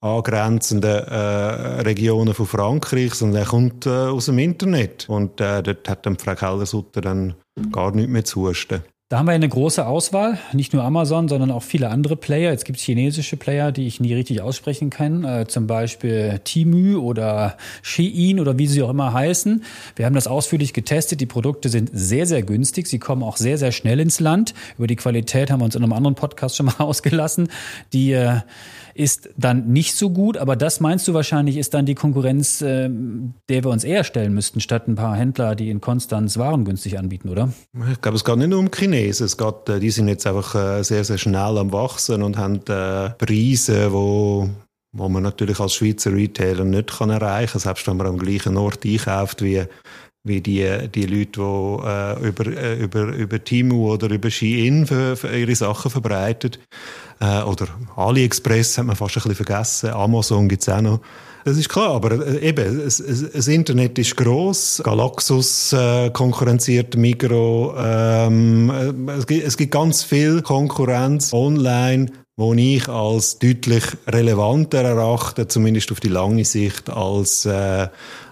angrenzenden 0.05 1.03
äh, 1.07 1.81
Regionen 1.81 2.33
von 2.33 2.45
Frankreich, 2.45 3.13
sondern 3.13 3.41
er 3.41 3.47
kommt 3.47 3.85
äh, 3.85 3.89
aus 3.89 4.25
dem 4.27 4.39
Internet. 4.39 5.09
Und 5.09 5.41
äh, 5.41 5.63
dort 5.63 5.89
hat 5.89 6.05
dann 6.05 6.17
Frau 6.17 6.35
Kellersutter 6.35 7.01
dann 7.01 7.35
gar 7.71 7.91
nichts 7.91 8.11
mehr 8.11 8.25
zu 8.25 8.47
husten. 8.47 8.81
Da 9.07 9.19
haben 9.19 9.27
wir 9.27 9.33
eine 9.33 9.47
große 9.47 9.85
Auswahl, 9.85 10.39
nicht 10.51 10.73
nur 10.73 10.83
Amazon, 10.83 11.27
sondern 11.27 11.51
auch 11.51 11.61
viele 11.61 11.89
andere 11.89 12.15
Player. 12.15 12.49
Jetzt 12.49 12.65
gibt 12.65 12.79
es 12.79 12.83
chinesische 12.85 13.37
Player, 13.37 13.71
die 13.71 13.85
ich 13.85 13.99
nie 13.99 14.15
richtig 14.15 14.41
aussprechen 14.41 14.89
kann, 14.89 15.23
äh, 15.23 15.45
zum 15.47 15.67
Beispiel 15.67 16.41
Temu 16.43 16.97
oder 16.97 17.55
Shein 17.83 18.39
oder 18.39 18.57
wie 18.57 18.65
sie 18.65 18.81
auch 18.81 18.89
immer 18.89 19.13
heißen. 19.13 19.63
Wir 19.95 20.07
haben 20.07 20.15
das 20.15 20.25
ausführlich 20.25 20.73
getestet. 20.73 21.21
Die 21.21 21.27
Produkte 21.27 21.69
sind 21.69 21.91
sehr, 21.93 22.25
sehr 22.25 22.41
günstig. 22.41 22.87
Sie 22.87 22.97
kommen 22.97 23.21
auch 23.21 23.37
sehr, 23.37 23.59
sehr 23.59 23.71
schnell 23.71 23.99
ins 23.99 24.19
Land. 24.19 24.55
Über 24.75 24.87
die 24.87 24.95
Qualität 24.95 25.51
haben 25.51 25.59
wir 25.59 25.65
uns 25.65 25.75
in 25.75 25.83
einem 25.83 25.93
anderen 25.93 26.15
Podcast 26.15 26.55
schon 26.55 26.65
mal 26.65 26.73
ausgelassen. 26.79 27.49
Die 27.93 28.13
äh, 28.13 28.39
ist 28.95 29.29
dann 29.37 29.67
nicht 29.67 29.93
so 29.93 30.09
gut, 30.09 30.37
aber 30.37 30.55
das 30.55 30.79
meinst 30.79 31.05
du 31.07 31.13
wahrscheinlich 31.13 31.57
ist 31.57 31.73
dann 31.73 31.85
die 31.85 31.95
Konkurrenz, 31.95 32.61
äh, 32.61 32.89
der 33.49 33.63
wir 33.63 33.69
uns 33.69 33.83
eher 33.83 34.05
stellen 34.05 34.33
müssten, 34.33 34.61
statt 34.61 34.87
ein 34.87 34.95
paar 34.95 35.17
Händler, 35.17 35.53
die 35.53 35.69
in 35.69 35.81
Konstanz 35.81 36.37
Waren 36.37 36.63
günstig 36.63 36.97
anbieten, 36.97 37.27
oder? 37.27 37.49
Ich 37.91 38.01
glaube, 38.01 38.15
es 38.15 38.23
geht 38.23 38.37
nicht 38.37 38.47
nur 38.47 38.59
um 38.59 38.71
Chinesen. 38.95 39.25
Es 39.25 39.37
geht, 39.37 39.69
äh, 39.69 39.79
die 39.79 39.91
sind 39.91 40.07
jetzt 40.07 40.27
einfach 40.27 40.55
äh, 40.55 40.83
sehr, 40.83 41.03
sehr 41.03 41.17
schnell 41.17 41.57
am 41.57 41.71
Wachsen 41.71 42.23
und 42.23 42.37
haben 42.37 42.61
äh, 42.67 43.09
Preise, 43.11 43.91
wo 43.91 44.49
wo 44.97 45.09
man 45.09 45.23
natürlich 45.23 45.59
als 45.59 45.73
Schweizer 45.73 46.13
Retailer 46.13 46.63
nicht 46.63 46.97
kann 46.97 47.09
erreichen 47.09 47.51
kann, 47.51 47.59
selbst 47.59 47.85
wenn 47.85 47.97
man 47.97 48.07
am 48.07 48.17
gleichen 48.17 48.55
Ort 48.55 48.85
einkauft 48.85 49.41
wie 49.41 49.65
wie 50.23 50.41
die, 50.41 50.87
die 50.89 51.05
Leute, 51.05 51.39
die 51.39 52.21
äh, 52.21 52.27
über, 52.27 52.75
über, 52.77 53.03
über 53.13 53.43
Timu 53.43 53.91
oder 53.93 54.09
über 54.09 54.31
Shein 54.31 54.87
für, 54.87 55.15
für 55.15 55.37
ihre 55.37 55.55
Sachen 55.55 55.91
verbreitet. 55.91 56.59
Äh, 57.19 57.43
oder 57.43 57.67
AliExpress 57.95 58.79
hat 58.79 58.87
man 58.87 58.95
fast 58.95 59.17
ein 59.17 59.21
bisschen 59.21 59.45
vergessen. 59.45 59.91
Amazon 59.91 60.49
gibt's 60.49 60.67
auch 60.67 60.81
noch. 60.81 61.01
Das 61.45 61.57
ist 61.57 61.69
klar, 61.69 61.91
aber 61.91 62.25
äh, 62.25 62.49
eben, 62.49 62.83
das, 62.83 62.99
Internet 62.99 63.99
ist 63.99 64.17
groß. 64.17 64.81
Galaxus 64.83 65.73
äh, 65.73 66.09
konkurrenziert 66.09 66.97
Migro. 66.97 67.75
Ähm, 67.77 68.71
äh, 69.07 69.11
es, 69.11 69.27
gibt, 69.27 69.45
es 69.45 69.55
gibt 69.55 69.71
ganz 69.71 70.03
viel 70.03 70.41
Konkurrenz 70.41 71.31
online, 71.33 72.07
wo 72.35 72.55
ich 72.55 72.89
als 72.89 73.37
deutlich 73.37 73.83
relevanter 74.07 74.79
erachte, 74.79 75.47
zumindest 75.47 75.91
auf 75.91 75.99
die 75.99 76.07
lange 76.09 76.43
Sicht, 76.45 76.89
als 76.89 77.45
äh, 77.45 77.89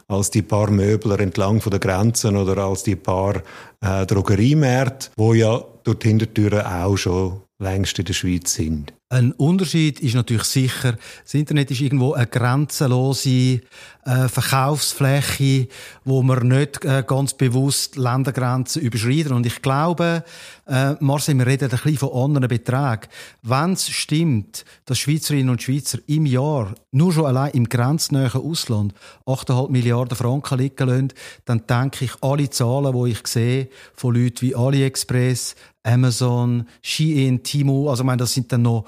als 0.08 0.32
die 0.32 0.41
paar 0.41 0.72
Möbler 0.72 1.20
entlang 1.20 1.62
von 1.62 1.70
der 1.70 1.79
Grenzen 1.79 2.36
oder 2.36 2.63
als 2.63 2.82
die 2.82 2.96
paar 2.96 3.43
äh, 3.82 4.05
Drogeriemärkte, 4.08 5.12
wo 5.17 5.34
ja 5.34 5.63
durch 5.84 6.00
die 6.00 6.08
Hintertüren 6.10 6.65
auch 6.65 6.98
schon 6.98 7.41
längst 7.63 7.98
in 7.98 8.05
der 8.05 8.13
Schweiz 8.13 8.53
sind. 8.53 8.93
Ein 9.13 9.32
Unterschied 9.34 10.00
ist 10.00 10.15
natürlich 10.15 10.46
sicher, 10.46 10.98
das 11.24 11.36
Internet 11.36 11.70
ist 11.70 11.82
irgendwo 11.82 12.13
eine 12.13 12.25
grenzenlose 12.25 13.62
äh, 14.05 14.27
Verkaufsfläche, 14.27 15.67
wo 16.03 16.24
man 16.24 16.48
nicht 16.48 16.84
äh, 16.84 17.03
ganz 17.05 17.36
bewusst 17.36 17.96
Ländergrenzen 17.96 18.82
überschreiten. 18.82 19.34
Und 19.34 19.46
ich 19.46 19.62
glaube, 19.62 20.24
äh, 20.65 20.96
Marcel, 21.00 21.38
wir 21.38 21.46
reden 21.46 21.65
ein 21.65 21.70
bisschen 21.70 21.98
von 21.98 22.12
anderen 22.12 22.48
Beträgen. 22.48 23.08
Wenn 23.43 23.74
es 23.74 23.88
stimmt, 23.88 24.65
dass 24.86 24.98
Schweizerinnen 24.98 25.51
und 25.51 25.62
Schweizer 25.62 26.00
im 26.08 26.25
Jahr 26.25 26.74
nur 26.91 27.13
schon 27.13 27.27
allein 27.27 27.51
im 27.51 27.70
grenznähen 27.70 28.32
Ausland 28.32 28.96
8,5 29.27 29.70
Milliarden 29.70 30.17
Franken 30.17 30.58
liegen 30.58 30.88
lassen, 30.88 31.13
dann 31.46 31.67
denke 31.67 32.05
ich, 32.05 32.12
alle 32.22 32.50
Zahlen, 32.50 32.93
die 32.93 33.12
ich 33.12 33.27
sehe, 33.27 33.70
von 33.93 34.15
Leuten 34.15 34.41
wie 34.41 34.55
AliExpress, 34.55 35.55
Amazon, 35.84 36.68
Shein, 36.82 37.44
Timo, 37.44 37.90
also 37.90 38.04
ich 38.04 38.06
meine, 38.06 38.18
das 38.18 38.34
sind 38.34 38.52
dann 38.52 38.63
noch 38.63 38.86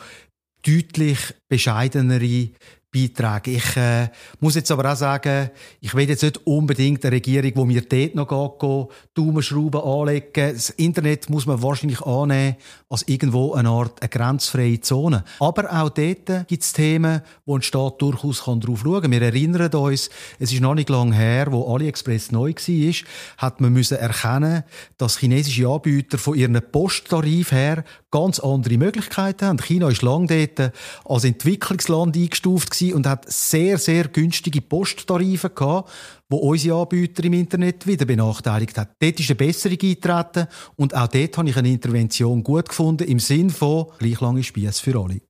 deutlich 0.65 1.19
bescheidenere 1.47 2.49
Beiträge. 2.95 3.57
Ich 3.57 3.75
äh, 3.75 4.07
muss 4.39 4.55
jetzt 4.55 4.71
aber 4.71 4.91
auch 4.91 4.95
sagen, 4.95 5.49
ich 5.81 5.93
will 5.93 6.07
jetzt 6.07 6.23
nicht 6.23 6.47
unbedingt 6.47 7.03
eine 7.03 7.15
Regierung, 7.15 7.53
die 7.53 7.73
mir 7.73 7.81
dort 7.81 8.15
noch 8.15 8.57
geht, 8.57 8.97
Daumenschrauben 9.13 9.81
anlegen. 9.81 10.53
Das 10.53 10.69
Internet 10.71 11.29
muss 11.29 11.45
man 11.45 11.61
wahrscheinlich 11.61 12.01
annehmen 12.01 12.55
als 12.89 13.07
irgendwo 13.07 13.53
eine 13.53 13.69
Art 13.69 14.01
eine 14.01 14.09
grenzfreie 14.09 14.79
Zone. 14.79 15.25
Aber 15.39 15.71
auch 15.71 15.89
dort 15.89 16.47
gibt 16.47 16.63
es 16.63 16.71
Themen, 16.71 17.21
wo 17.45 17.57
ein 17.57 17.61
Staat 17.61 18.01
durchaus 18.01 18.45
kann 18.45 18.61
drauf 18.61 18.81
schauen 18.83 19.01
kann. 19.01 19.11
Wir 19.11 19.21
erinnern 19.21 19.73
uns, 19.73 20.09
es 20.39 20.53
ist 20.53 20.61
noch 20.61 20.75
nicht 20.75 20.89
lange 20.89 21.15
her, 21.15 21.47
wo 21.51 21.75
AliExpress 21.75 22.31
neu 22.31 22.53
war, 22.53 22.93
hat 23.37 23.59
man 23.59 23.73
müssen 23.73 23.97
erkennen, 23.97 24.63
dass 24.97 25.17
chinesische 25.17 25.67
Anbieter 25.67 26.17
von 26.17 26.35
ihren 26.35 26.61
Posttarif 26.71 27.51
her 27.51 27.83
ganz 28.11 28.39
andere 28.39 28.77
Möglichkeiten 28.77 29.45
haben. 29.45 29.57
China 29.59 29.89
ist 29.89 30.01
lange 30.01 30.27
dort 30.27 30.71
als 31.03 31.25
Entwicklungsland 31.25 32.15
eingestuft 32.15 32.73
und 32.93 33.07
hat 33.07 33.31
sehr, 33.31 33.77
sehr 33.77 34.07
günstige 34.07 34.61
Posttarife 34.61 35.49
gehabt, 35.49 35.91
wo 36.29 36.37
unsere 36.37 36.81
Anbieter 36.81 37.23
im 37.23 37.33
Internet 37.33 37.85
wieder 37.87 38.05
benachteiligt 38.05 38.77
hat. 38.77 38.91
Dort 38.99 39.19
ist 39.19 39.29
eine 39.29 39.35
Besserung 39.35 39.77
eingetreten 39.81 40.47
und 40.75 40.95
auch 40.95 41.07
dort 41.07 41.37
habe 41.37 41.49
ich 41.49 41.57
eine 41.57 41.69
Intervention 41.69 42.43
gut 42.43 42.69
gefunden 42.69 43.07
im 43.07 43.19
Sinn 43.19 43.49
von 43.49 43.87
gleich 43.99 44.19
lange 44.21 44.43
Spiess 44.43 44.79
für 44.79 44.99
alle. 44.99 45.21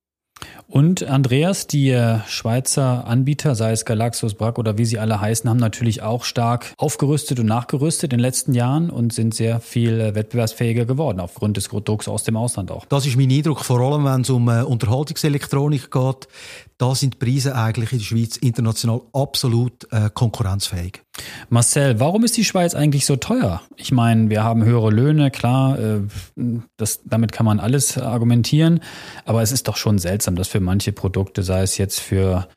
Und 0.67 1.03
Andreas, 1.03 1.67
die 1.67 1.95
Schweizer 2.27 3.05
Anbieter, 3.07 3.55
sei 3.55 3.71
es 3.71 3.85
Galaxus, 3.85 4.33
Brack 4.33 4.57
oder 4.57 4.77
wie 4.77 4.85
sie 4.85 4.99
alle 4.99 5.21
heißen, 5.21 5.49
haben 5.49 5.57
natürlich 5.57 6.01
auch 6.01 6.23
stark 6.23 6.73
aufgerüstet 6.77 7.39
und 7.39 7.45
nachgerüstet 7.45 8.11
in 8.11 8.17
den 8.17 8.19
letzten 8.19 8.53
Jahren 8.53 8.89
und 8.89 9.13
sind 9.13 9.33
sehr 9.33 9.59
viel 9.59 9.99
äh, 9.99 10.15
wettbewerbsfähiger 10.15 10.85
geworden, 10.85 11.19
aufgrund 11.19 11.57
des 11.57 11.67
Drucks 11.67 12.07
aus 12.07 12.23
dem 12.23 12.37
Ausland 12.37 12.71
auch. 12.71 12.85
Das 12.85 13.05
ist 13.05 13.17
mein 13.17 13.31
Eindruck, 13.31 13.63
vor 13.63 13.79
allem 13.79 14.05
wenn 14.05 14.21
es 14.21 14.29
um 14.29 14.47
äh, 14.49 14.63
Unterhaltungselektronik 14.63 15.91
geht. 15.91 16.27
Da 16.77 16.93
sind 16.93 17.13
die 17.13 17.17
Preise 17.25 17.55
eigentlich 17.55 17.93
in 17.93 17.99
der 17.99 18.05
Schweiz 18.05 18.35
international 18.35 19.01
absolut 19.13 19.87
äh, 19.91 20.09
konkurrenzfähig. 20.13 21.01
Marcel, 21.49 21.99
warum 22.01 22.25
ist 22.25 22.35
die 22.35 22.43
Schweiz 22.43 22.75
eigentlich 22.75 23.05
so 23.05 23.15
teuer? 23.15 23.61
Ich 23.77 23.93
meine, 23.93 24.29
wir 24.29 24.43
haben 24.43 24.65
höhere 24.65 24.91
Löhne, 24.91 25.31
klar, 25.31 25.79
äh, 25.79 26.01
das, 26.75 26.99
damit 27.05 27.31
kann 27.31 27.45
man 27.45 27.61
alles 27.61 27.97
argumentieren, 27.97 28.81
aber 29.23 29.41
es 29.41 29.53
ist 29.53 29.69
doch 29.69 29.77
schon 29.77 29.99
seltsam, 29.99 30.35
dass 30.35 30.53
für 30.55 30.61
manche 30.61 30.93
Produkte, 30.93 31.43
sei 31.43 31.63
es 31.63 31.77
jetzt 31.77 31.99
für, 31.99 32.47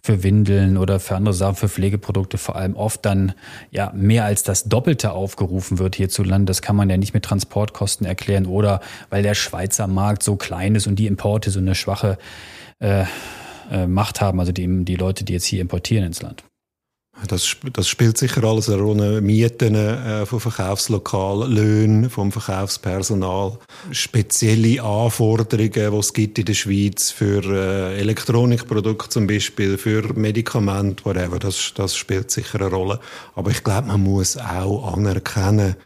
für 0.00 0.22
Windeln 0.22 0.76
oder 0.76 1.00
für 1.00 1.16
andere 1.16 1.34
Sachen, 1.34 1.56
für 1.56 1.68
Pflegeprodukte 1.68 2.38
vor 2.38 2.54
allem 2.54 2.76
oft 2.76 3.04
dann 3.04 3.32
ja 3.72 3.90
mehr 3.96 4.24
als 4.24 4.44
das 4.44 4.68
Doppelte 4.68 5.10
aufgerufen 5.10 5.80
wird 5.80 5.96
hierzulande. 5.96 6.48
Das 6.48 6.62
kann 6.62 6.76
man 6.76 6.88
ja 6.88 6.96
nicht 6.96 7.14
mit 7.14 7.24
Transportkosten 7.24 8.06
erklären 8.06 8.46
oder 8.46 8.80
weil 9.10 9.24
der 9.24 9.34
Schweizer 9.34 9.88
Markt 9.88 10.22
so 10.22 10.36
klein 10.36 10.76
ist 10.76 10.86
und 10.86 11.00
die 11.00 11.08
Importe 11.08 11.50
so 11.50 11.58
eine 11.58 11.74
schwache 11.74 12.16
äh, 12.78 13.06
äh, 13.72 13.88
Macht 13.88 14.20
haben, 14.20 14.38
also 14.38 14.52
die, 14.52 14.84
die 14.84 14.94
Leute, 14.94 15.24
die 15.24 15.32
jetzt 15.32 15.46
hier 15.46 15.60
importieren 15.60 16.06
ins 16.06 16.22
Land. 16.22 16.44
Das, 17.26 17.56
das 17.72 17.88
spielt 17.88 18.16
sicher 18.16 18.44
alles 18.44 18.68
eine 18.68 18.80
Rolle. 18.80 19.20
Mieten 19.20 19.74
äh, 19.74 20.24
von 20.24 20.40
Verkaufslokalen, 20.40 21.50
Löhne 21.50 22.10
vom 22.10 22.30
Verkaufspersonal, 22.30 23.58
spezielle 23.90 24.82
Anforderungen, 24.82 25.72
die 25.72 25.98
es 25.98 26.12
gibt 26.12 26.38
in 26.38 26.44
der 26.44 26.54
Schweiz 26.54 27.10
für 27.10 27.42
äh, 27.44 27.98
Elektronikprodukte 27.98 29.08
zum 29.08 29.26
Beispiel, 29.26 29.78
für 29.78 30.12
Medikamente, 30.14 31.04
whatever. 31.04 31.38
Das, 31.38 31.72
das 31.74 31.96
spielt 31.96 32.30
sicher 32.30 32.60
eine 32.60 32.70
Rolle. 32.70 33.00
Aber 33.34 33.50
ich 33.50 33.64
glaube, 33.64 33.88
man 33.88 34.02
muss 34.02 34.36
auch 34.36 34.94
anerkennen, 34.94 35.76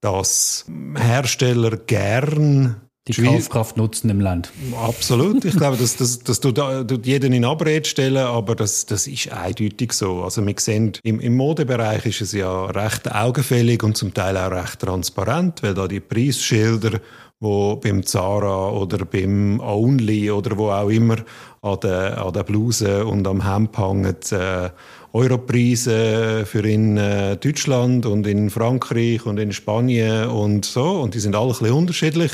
dass 0.00 0.66
Hersteller 0.96 1.76
gern 1.76 2.82
die 3.08 3.14
Kaufkraft 3.14 3.76
nutzen 3.76 4.10
im 4.10 4.20
Land. 4.20 4.52
Absolut. 4.80 5.44
Ich 5.44 5.56
glaube, 5.56 5.76
das, 5.76 5.96
das, 5.96 6.20
das 6.20 6.38
tut, 6.38 6.56
tut 6.56 7.04
jeden 7.04 7.32
in 7.32 7.44
Abrede 7.44 7.88
stellen, 7.88 8.18
aber 8.18 8.54
das, 8.54 8.86
das 8.86 9.08
ist 9.08 9.32
eindeutig 9.32 9.92
so. 9.92 10.22
Also 10.22 10.46
wir 10.46 10.54
sehen, 10.58 10.92
im, 11.02 11.18
im 11.18 11.36
Modebereich 11.36 12.06
ist 12.06 12.20
es 12.20 12.32
ja 12.32 12.66
recht 12.66 13.12
augenfällig 13.12 13.82
und 13.82 13.96
zum 13.96 14.14
Teil 14.14 14.36
auch 14.36 14.52
recht 14.52 14.78
transparent, 14.80 15.64
weil 15.64 15.74
da 15.74 15.88
die 15.88 15.98
Preisschilder, 15.98 17.00
wo 17.40 17.74
beim 17.74 18.06
Zara 18.06 18.70
oder 18.70 19.04
beim 19.04 19.58
Only 19.58 20.30
oder 20.30 20.56
wo 20.56 20.70
auch 20.70 20.88
immer 20.88 21.16
an 21.60 21.78
der, 21.82 22.24
an 22.24 22.32
der 22.32 22.44
Bluse 22.44 23.04
und 23.04 23.26
am 23.26 23.44
Hemd 23.44 23.76
hängen, 23.78 24.16
äh, 24.30 24.70
Europreise 25.12 26.44
für 26.46 26.66
in 26.66 26.96
äh, 26.96 27.36
Deutschland 27.36 28.06
und 28.06 28.28
in 28.28 28.48
Frankreich 28.48 29.26
und 29.26 29.40
in 29.40 29.52
Spanien 29.52 30.28
und 30.28 30.64
so. 30.64 31.00
Und 31.00 31.14
die 31.14 31.20
sind 31.20 31.34
alle 31.34 31.50
ein 31.50 31.58
bisschen 31.58 31.72
unterschiedlich. 31.72 32.30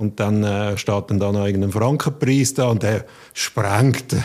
Und 0.00 0.18
dann 0.18 0.42
äh, 0.42 0.78
steht 0.78 1.10
dann 1.10 1.20
da 1.20 1.30
noch 1.30 1.44
irgendein 1.44 1.72
Frankenpreis 1.72 2.54
da 2.54 2.68
und 2.68 2.82
der 2.82 3.04
sprengt 3.34 4.16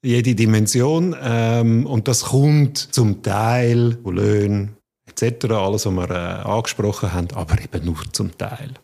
jede 0.00 0.36
Dimension. 0.36 1.16
Ähm, 1.20 1.86
und 1.86 2.06
das 2.06 2.26
kommt 2.26 2.78
zum 2.78 3.20
Teil 3.20 3.98
etc. 4.06 4.70
etc., 5.08 5.50
alles, 5.50 5.86
was 5.86 5.92
wir 5.92 6.10
äh, 6.10 6.48
angesprochen 6.48 7.12
haben, 7.12 7.28
aber 7.34 7.56
eben 7.60 7.84
nur 7.84 7.98
zum 8.12 8.38
Teil. 8.38 8.74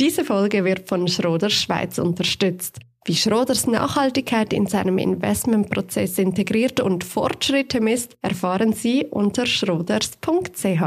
Diese 0.00 0.24
Folge 0.24 0.64
wird 0.64 0.88
von 0.88 1.06
Schroders 1.08 1.52
Schweiz 1.52 1.98
unterstützt. 1.98 2.78
Wie 3.04 3.16
Schroders 3.16 3.66
Nachhaltigkeit 3.66 4.54
in 4.54 4.66
seinem 4.66 4.96
Investmentprozess 4.96 6.18
integriert 6.18 6.80
und 6.80 7.04
Fortschritte 7.04 7.82
misst, 7.82 8.16
erfahren 8.22 8.72
Sie 8.72 9.04
unter 9.04 9.44
schroders.ch. 9.44 10.82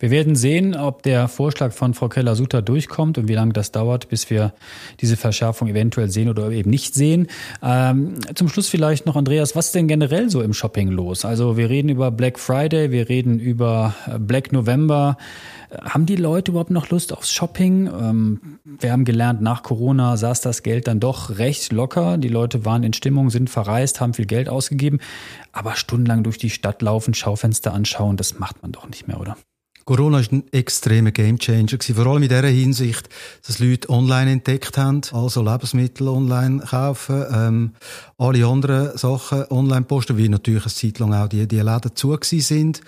Wir 0.00 0.10
werden 0.10 0.34
sehen, 0.34 0.74
ob 0.74 1.04
der 1.04 1.28
Vorschlag 1.28 1.72
von 1.72 1.94
Frau 1.94 2.08
Keller-Sutter 2.08 2.62
durchkommt 2.62 3.16
und 3.16 3.28
wie 3.28 3.34
lange 3.34 3.52
das 3.52 3.70
dauert, 3.70 4.08
bis 4.08 4.28
wir 4.28 4.52
diese 5.00 5.16
Verschärfung 5.16 5.68
eventuell 5.68 6.10
sehen 6.10 6.28
oder 6.28 6.50
eben 6.50 6.68
nicht 6.68 6.94
sehen. 6.94 7.28
Ähm, 7.62 8.16
zum 8.34 8.48
Schluss 8.48 8.68
vielleicht 8.68 9.06
noch, 9.06 9.14
Andreas, 9.14 9.54
was 9.54 9.66
ist 9.66 9.76
denn 9.76 9.86
generell 9.86 10.30
so 10.30 10.42
im 10.42 10.52
Shopping 10.52 10.88
los? 10.88 11.24
Also 11.24 11.56
wir 11.56 11.70
reden 11.70 11.90
über 11.90 12.10
Black 12.10 12.40
Friday, 12.40 12.90
wir 12.90 13.08
reden 13.08 13.38
über 13.38 13.94
Black 14.18 14.52
November. 14.52 15.16
Haben 15.80 16.06
die 16.06 16.16
Leute 16.16 16.50
überhaupt 16.50 16.70
noch 16.70 16.90
Lust 16.90 17.12
aufs 17.12 17.32
Shopping? 17.32 17.86
Ähm, 17.86 18.58
wir 18.64 18.90
haben 18.90 19.04
gelernt, 19.04 19.42
nach 19.42 19.62
Corona 19.62 20.16
saß 20.16 20.40
das 20.40 20.64
Geld 20.64 20.88
dann 20.88 20.98
doch 20.98 21.38
recht 21.38 21.72
locker. 21.72 22.18
Die 22.18 22.28
Leute 22.28 22.64
waren 22.64 22.82
in 22.82 22.94
Stimmung, 22.94 23.30
sind 23.30 23.48
verreist, 23.48 24.00
haben 24.00 24.14
viel 24.14 24.26
Geld 24.26 24.48
ausgegeben. 24.48 24.98
Aber 25.52 25.76
stundenlang 25.76 26.24
durch 26.24 26.38
die 26.38 26.50
Stadt 26.50 26.82
laufen, 26.82 27.14
Schaufenster 27.14 27.72
anschauen, 27.72 28.16
das 28.16 28.40
macht 28.40 28.60
man 28.62 28.72
doch 28.72 28.88
nicht 28.88 29.06
mehr, 29.06 29.20
oder? 29.20 29.36
Corona 29.84 30.18
war 30.18 30.32
ein 30.32 30.44
extremer 30.50 31.10
Gamechanger 31.10 31.78
vor 31.94 32.06
allem 32.06 32.22
in 32.22 32.28
der 32.30 32.46
Hinsicht, 32.46 33.08
dass 33.46 33.58
Leute 33.58 33.90
online 33.90 34.32
entdeckt 34.32 34.78
haben, 34.78 35.02
also 35.12 35.42
Lebensmittel 35.42 36.08
online 36.08 36.60
kaufen, 36.60 37.24
ähm, 37.30 37.72
alle 38.16 38.46
anderen 38.46 38.96
Sachen 38.96 39.44
online 39.50 39.82
posten, 39.82 40.16
wie 40.16 40.28
natürlich 40.28 40.62
eine 40.62 40.72
Zeit 40.72 40.98
lang 41.00 41.12
auch 41.12 41.28
die, 41.28 41.46
die 41.46 41.60
Läden 41.60 41.94
zu 41.94 42.16
sind. 42.22 42.80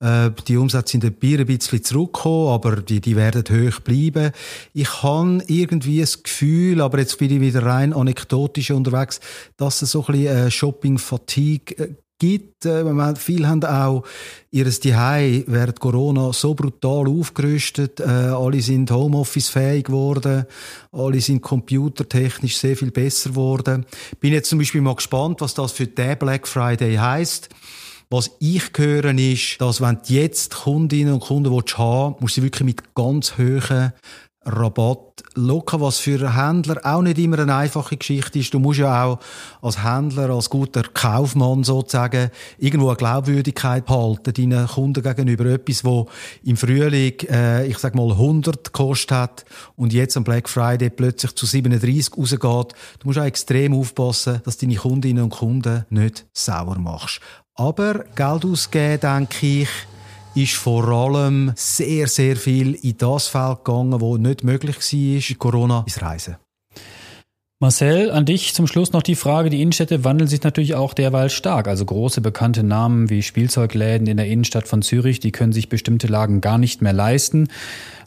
Äh, 0.00 0.30
die 0.46 0.58
Umsätze 0.58 0.92
sind 0.92 1.04
ein 1.04 1.14
bisschen 1.14 1.82
zurückgekommen, 1.84 2.48
aber 2.48 2.76
die, 2.76 3.00
die 3.00 3.16
werden 3.16 3.44
hoch 3.50 3.80
bleiben. 3.80 4.32
Ich 4.74 5.02
habe 5.02 5.42
irgendwie 5.46 6.00
das 6.00 6.22
Gefühl, 6.22 6.82
aber 6.82 6.98
jetzt 6.98 7.18
bin 7.18 7.30
ich 7.30 7.40
wieder 7.40 7.62
rein 7.64 7.94
anekdotisch 7.94 8.70
unterwegs, 8.72 9.20
dass 9.56 9.80
es 9.80 9.92
so 9.92 10.04
ein 10.06 10.12
bisschen 10.12 10.36
äh, 10.36 10.50
Shopping-Fatigue 10.50 11.78
äh, 11.78 11.94
gibt. 12.22 12.66
Äh, 12.66 13.14
viele 13.16 13.48
haben 13.48 13.64
auch 13.64 14.04
ihr 14.52 14.70
Zuhause 14.70 15.44
während 15.48 15.80
Corona 15.80 16.32
so 16.32 16.54
brutal 16.54 17.08
aufgerüstet. 17.08 17.98
Äh, 17.98 18.04
alle 18.04 18.60
sind 18.60 18.90
Homeoffice-fähig 18.92 19.84
geworden. 19.84 20.46
Alle 20.92 21.20
sind 21.20 21.42
computertechnisch 21.42 22.56
sehr 22.56 22.76
viel 22.76 22.92
besser 22.92 23.30
geworden. 23.30 23.84
Bin 24.20 24.32
jetzt 24.32 24.50
zum 24.50 24.60
Beispiel 24.60 24.80
mal 24.80 24.94
gespannt, 24.94 25.40
was 25.40 25.54
das 25.54 25.72
für 25.72 25.88
den 25.88 26.16
Black 26.16 26.46
Friday 26.46 26.94
heißt. 26.94 27.48
Was 28.08 28.30
ich 28.38 28.70
höre, 28.76 29.18
ist, 29.18 29.60
dass 29.60 29.80
wenn 29.80 29.98
du 30.06 30.14
jetzt 30.14 30.54
Kundinnen 30.54 31.14
und 31.14 31.20
Kunden 31.20 31.50
haben 31.50 31.56
willst, 31.56 32.20
musst 32.20 32.36
du 32.36 32.40
sie 32.40 32.42
wirklich 32.44 32.66
mit 32.66 32.94
ganz 32.94 33.36
hohen 33.36 33.92
Rabatt 34.44 35.22
locker, 35.34 35.80
was 35.80 35.98
für 35.98 36.36
Händler 36.36 36.80
auch 36.84 37.02
nicht 37.02 37.18
immer 37.18 37.38
eine 37.38 37.54
einfache 37.54 37.96
Geschichte 37.96 38.38
ist. 38.38 38.52
Du 38.52 38.58
musst 38.58 38.80
ja 38.80 39.04
auch 39.04 39.18
als 39.60 39.82
Händler, 39.84 40.30
als 40.30 40.50
guter 40.50 40.82
Kaufmann 40.82 41.64
sozusagen 41.64 42.30
irgendwo 42.58 42.88
eine 42.88 42.96
Glaubwürdigkeit 42.96 43.86
behalten 43.86 44.34
deinen 44.34 44.66
Kunden 44.66 45.02
gegenüber. 45.02 45.46
Etwas, 45.46 45.84
wo 45.84 46.08
im 46.42 46.56
Frühling, 46.56 47.14
äh, 47.30 47.66
ich 47.66 47.78
sag 47.78 47.94
mal 47.94 48.10
100 48.10 48.64
gekostet 48.64 49.12
hat 49.12 49.44
und 49.76 49.92
jetzt 49.92 50.16
am 50.16 50.24
Black 50.24 50.48
Friday 50.48 50.90
plötzlich 50.90 51.34
zu 51.34 51.46
37 51.46 52.12
rausgeht. 52.12 52.74
Du 52.98 53.06
musst 53.06 53.18
auch 53.18 53.24
extrem 53.24 53.74
aufpassen, 53.74 54.40
dass 54.44 54.58
deine 54.58 54.74
Kundinnen 54.74 55.24
und 55.24 55.30
Kunden 55.30 55.86
nicht 55.90 56.26
sauer 56.32 56.78
machst. 56.78 57.20
Aber 57.54 58.04
Geld 58.14 58.44
ausgeben, 58.44 59.00
denke 59.00 59.46
ich, 59.46 59.68
ist 60.34 60.54
vor 60.54 60.88
allem 60.88 61.52
sehr, 61.56 62.06
sehr 62.06 62.36
viel 62.36 62.74
in 62.74 62.96
das 62.96 63.28
Feld 63.28 63.64
gegangen, 63.64 64.00
wo 64.00 64.16
nicht 64.16 64.44
möglich 64.44 64.76
war, 64.76 65.36
Corona, 65.38 65.84
ins 65.86 66.00
Reisen. 66.00 66.36
Marcel, 67.62 68.10
an 68.10 68.26
dich 68.26 68.54
zum 68.54 68.66
Schluss 68.66 68.92
noch 68.92 69.04
die 69.04 69.14
Frage. 69.14 69.48
Die 69.48 69.62
Innenstädte 69.62 70.02
wandeln 70.02 70.26
sich 70.26 70.42
natürlich 70.42 70.74
auch 70.74 70.94
derweil 70.94 71.30
stark. 71.30 71.68
Also 71.68 71.84
große 71.84 72.20
bekannte 72.20 72.64
Namen 72.64 73.08
wie 73.08 73.22
Spielzeugläden 73.22 74.08
in 74.08 74.16
der 74.16 74.26
Innenstadt 74.26 74.66
von 74.66 74.82
Zürich, 74.82 75.20
die 75.20 75.30
können 75.30 75.52
sich 75.52 75.68
bestimmte 75.68 76.08
Lagen 76.08 76.40
gar 76.40 76.58
nicht 76.58 76.82
mehr 76.82 76.92
leisten. 76.92 77.46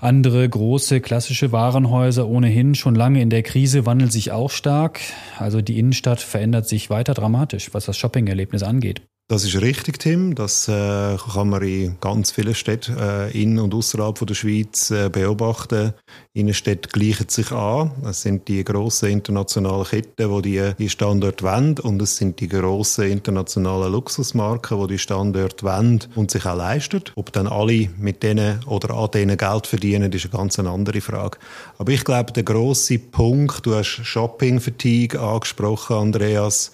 Andere 0.02 0.50
große 0.50 1.00
klassische 1.00 1.54
Warenhäuser 1.54 2.28
ohnehin 2.28 2.76
schon 2.76 2.96
lange 2.96 3.22
in 3.22 3.30
der 3.30 3.44
Krise 3.44 3.86
wandeln 3.86 4.12
sich 4.12 4.34
auch 4.34 4.52
stark. 4.52 5.00
Also 5.38 5.62
die 5.62 5.80
Innenstadt 5.80 6.20
verändert 6.20 6.68
sich 6.68 6.90
weiter 6.90 7.14
dramatisch, 7.14 7.74
was 7.74 7.86
das 7.86 7.98
Shoppingerlebnis 7.98 8.62
angeht. 8.62 9.04
Das 9.28 9.44
ist 9.44 9.60
richtig, 9.60 9.98
Tim. 9.98 10.36
Das 10.36 10.68
äh, 10.68 11.18
kann 11.18 11.50
man 11.50 11.64
in 11.64 11.98
ganz 12.00 12.30
vielen 12.30 12.54
Städten 12.54 12.96
äh, 12.96 13.32
in- 13.32 13.58
und 13.58 13.74
außerhalb 13.74 14.24
der 14.24 14.36
Schweiz 14.36 14.92
äh, 14.92 15.10
beobachten. 15.10 15.96
Innenstädte 16.34 16.90
gleichen 16.90 17.28
sich 17.28 17.52
an. 17.52 17.90
Es 18.08 18.22
sind 18.22 18.48
die 18.48 18.64
grossen 18.64 19.10
internationalen 19.10 19.86
Ketten, 19.86 20.32
die 20.44 20.52
die, 20.52 20.74
die 20.78 20.90
Standorte 20.90 21.44
wollen. 21.44 21.80
Und 21.80 22.04
es 22.04 22.18
sind 22.18 22.40
die 22.40 22.48
grossen 22.48 23.06
internationalen 23.06 23.94
Luxusmarken, 23.94 24.80
die 24.82 24.94
die 24.94 25.00
Standorte 25.00 25.66
wollen 25.66 26.04
und 26.14 26.30
sich 26.30 26.46
auch 26.46 26.56
leisten. 26.56 27.02
Ob 27.16 27.32
dann 27.32 27.48
alle 27.48 27.90
mit 27.98 28.22
denen 28.22 28.64
oder 28.68 28.94
an 28.94 29.10
denen 29.10 29.38
Geld 29.38 29.66
verdienen, 29.66 30.12
ist 30.12 30.26
eine 30.26 30.38
ganz 30.38 30.60
andere 30.60 31.02
Frage. 31.02 31.40
Aber 31.80 31.92
ich 31.92 32.04
glaube, 32.04 32.32
der 32.32 32.44
grosse 32.44 33.00
Punkt, 33.00 33.66
du 33.66 33.74
hast 33.74 33.88
Shopping-Fatigue 34.04 35.20
angesprochen, 35.20 35.96
Andreas, 35.96 36.74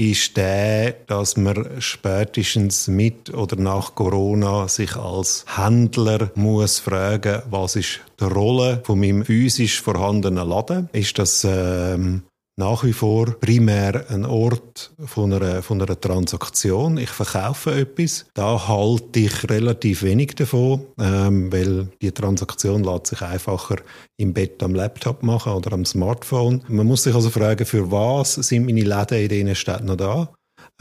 ist 0.00 0.38
der, 0.38 0.92
dass 1.06 1.36
man 1.36 1.66
spätestens 1.78 2.88
mit 2.88 3.34
oder 3.34 3.56
nach 3.56 3.94
Corona 3.94 4.66
sich 4.66 4.96
als 4.96 5.44
Händler 5.56 6.30
muss 6.34 6.78
fragen, 6.78 7.42
was 7.50 7.76
ist 7.76 8.00
die 8.18 8.24
Rolle 8.24 8.80
von 8.84 8.98
meinem 8.98 9.26
physisch 9.26 9.82
vorhandenen 9.82 10.48
Laden? 10.48 10.88
Ist 10.92 11.18
das 11.18 11.46
ähm, 11.46 12.22
nach 12.60 12.84
wie 12.84 12.92
vor 12.92 13.34
primär 13.40 14.04
ein 14.10 14.26
Ort 14.26 14.92
von 15.06 15.32
einer, 15.32 15.62
von 15.62 15.80
einer 15.80 15.98
Transaktion. 15.98 16.98
Ich 16.98 17.08
verkaufe 17.08 17.72
etwas. 17.74 18.26
Da 18.34 18.68
halte 18.68 19.18
ich 19.18 19.48
relativ 19.48 20.02
wenig 20.02 20.34
davon, 20.34 20.82
ähm, 21.00 21.50
weil 21.50 21.88
die 22.02 22.12
Transaktion 22.12 22.84
lässt 22.84 23.06
sich 23.08 23.22
einfacher 23.22 23.76
im 24.18 24.34
Bett 24.34 24.62
am 24.62 24.74
Laptop 24.74 25.22
machen 25.22 25.54
oder 25.54 25.72
am 25.72 25.86
Smartphone. 25.86 26.62
Man 26.68 26.86
muss 26.86 27.04
sich 27.04 27.14
also 27.14 27.30
fragen, 27.30 27.64
für 27.64 27.90
was 27.90 28.34
sind 28.34 28.66
meine 28.66 28.82
Läden 28.82 29.18
in 29.18 29.28
diesen 29.28 29.54
Städten 29.54 29.86
noch 29.86 29.96
da? 29.96 30.28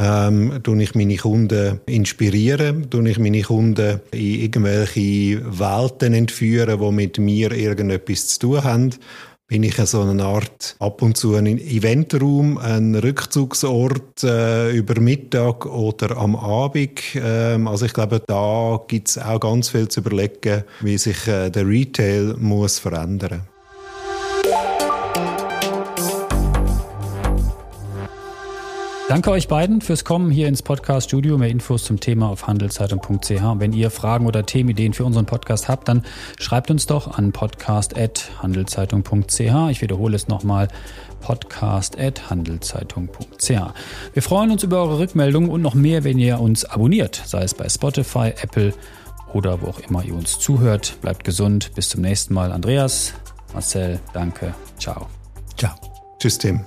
Ähm, 0.01 0.59
tue 0.63 0.81
ich 0.83 0.95
meine 0.95 1.17
Kunden 1.17 1.79
inspirieren, 1.85 2.89
tue 2.89 3.09
ich 3.09 3.19
meine 3.19 3.41
Kunden 3.41 3.99
in 4.11 4.41
irgendwelche 4.41 5.41
Welten 5.59 6.13
entführen, 6.13 6.79
die 6.79 6.91
mit 6.91 7.19
mir 7.19 7.51
irgendetwas 7.51 8.27
zu 8.27 8.39
tun 8.39 8.63
haben 8.63 8.89
bin 9.49 9.63
ich 9.63 9.75
so 9.75 10.01
eine 10.01 10.23
Art 10.23 10.75
ab 10.77 11.01
und 11.01 11.17
zu 11.17 11.33
ein 11.33 11.47
Eventraum, 11.47 12.59
ein 12.59 12.93
Rückzugsort 12.93 14.23
äh, 14.23 14.71
über 14.71 15.01
Mittag 15.01 15.65
oder 15.65 16.17
am 16.17 16.35
Abend. 16.35 17.01
Ähm, 17.15 17.67
also 17.67 17.88
ich 17.88 17.93
glaube, 17.93 18.21
da 18.25 18.79
gibt 18.88 19.09
es 19.09 19.17
auch 19.17 19.39
ganz 19.39 19.69
viel 19.69 19.88
zu 19.88 20.01
überlegen, 20.01 20.63
wie 20.81 20.99
sich 20.99 21.27
äh, 21.27 21.49
der 21.49 21.67
Retail 21.67 22.35
muss 22.38 22.77
verändern 22.77 23.41
muss. 23.41 23.58
Danke 29.09 29.31
euch 29.31 29.47
beiden 29.47 29.81
fürs 29.81 30.05
Kommen 30.05 30.29
hier 30.29 30.47
ins 30.47 30.61
Podcast-Studio. 30.61 31.39
Mehr 31.39 31.49
Infos 31.49 31.83
zum 31.83 31.99
Thema 31.99 32.29
auf 32.29 32.45
handelszeitung.ch. 32.45 33.41
Wenn 33.55 33.73
ihr 33.73 33.89
Fragen 33.89 34.27
oder 34.27 34.45
Themenideen 34.45 34.93
für 34.93 35.03
unseren 35.03 35.25
Podcast 35.25 35.67
habt, 35.67 35.87
dann 35.87 36.05
schreibt 36.37 36.69
uns 36.69 36.85
doch 36.85 37.17
an 37.17 37.31
podcast.handelszeitung.ch. 37.31 39.71
Ich 39.71 39.81
wiederhole 39.81 40.15
es 40.15 40.27
nochmal 40.27 40.67
podcast.handelszeitung.ch. 41.21 43.49
Wir 44.13 44.21
freuen 44.21 44.51
uns 44.51 44.61
über 44.61 44.83
eure 44.83 44.99
Rückmeldungen 44.99 45.49
und 45.49 45.63
noch 45.63 45.73
mehr, 45.73 46.03
wenn 46.03 46.19
ihr 46.19 46.39
uns 46.39 46.65
abonniert, 46.65 47.19
sei 47.25 47.41
es 47.41 47.55
bei 47.55 47.67
Spotify, 47.67 48.33
Apple 48.39 48.75
oder 49.33 49.59
wo 49.63 49.69
auch 49.69 49.79
immer 49.79 50.03
ihr 50.03 50.13
uns 50.13 50.37
zuhört. 50.37 50.97
Bleibt 51.01 51.23
gesund. 51.23 51.71
Bis 51.73 51.89
zum 51.89 52.01
nächsten 52.01 52.35
Mal. 52.35 52.51
Andreas, 52.51 53.15
Marcel, 53.53 53.99
danke. 54.13 54.53
Ciao. 54.77 55.07
Ciao. 55.57 55.73
Tschüss, 56.19 56.37
Tim. 56.37 56.63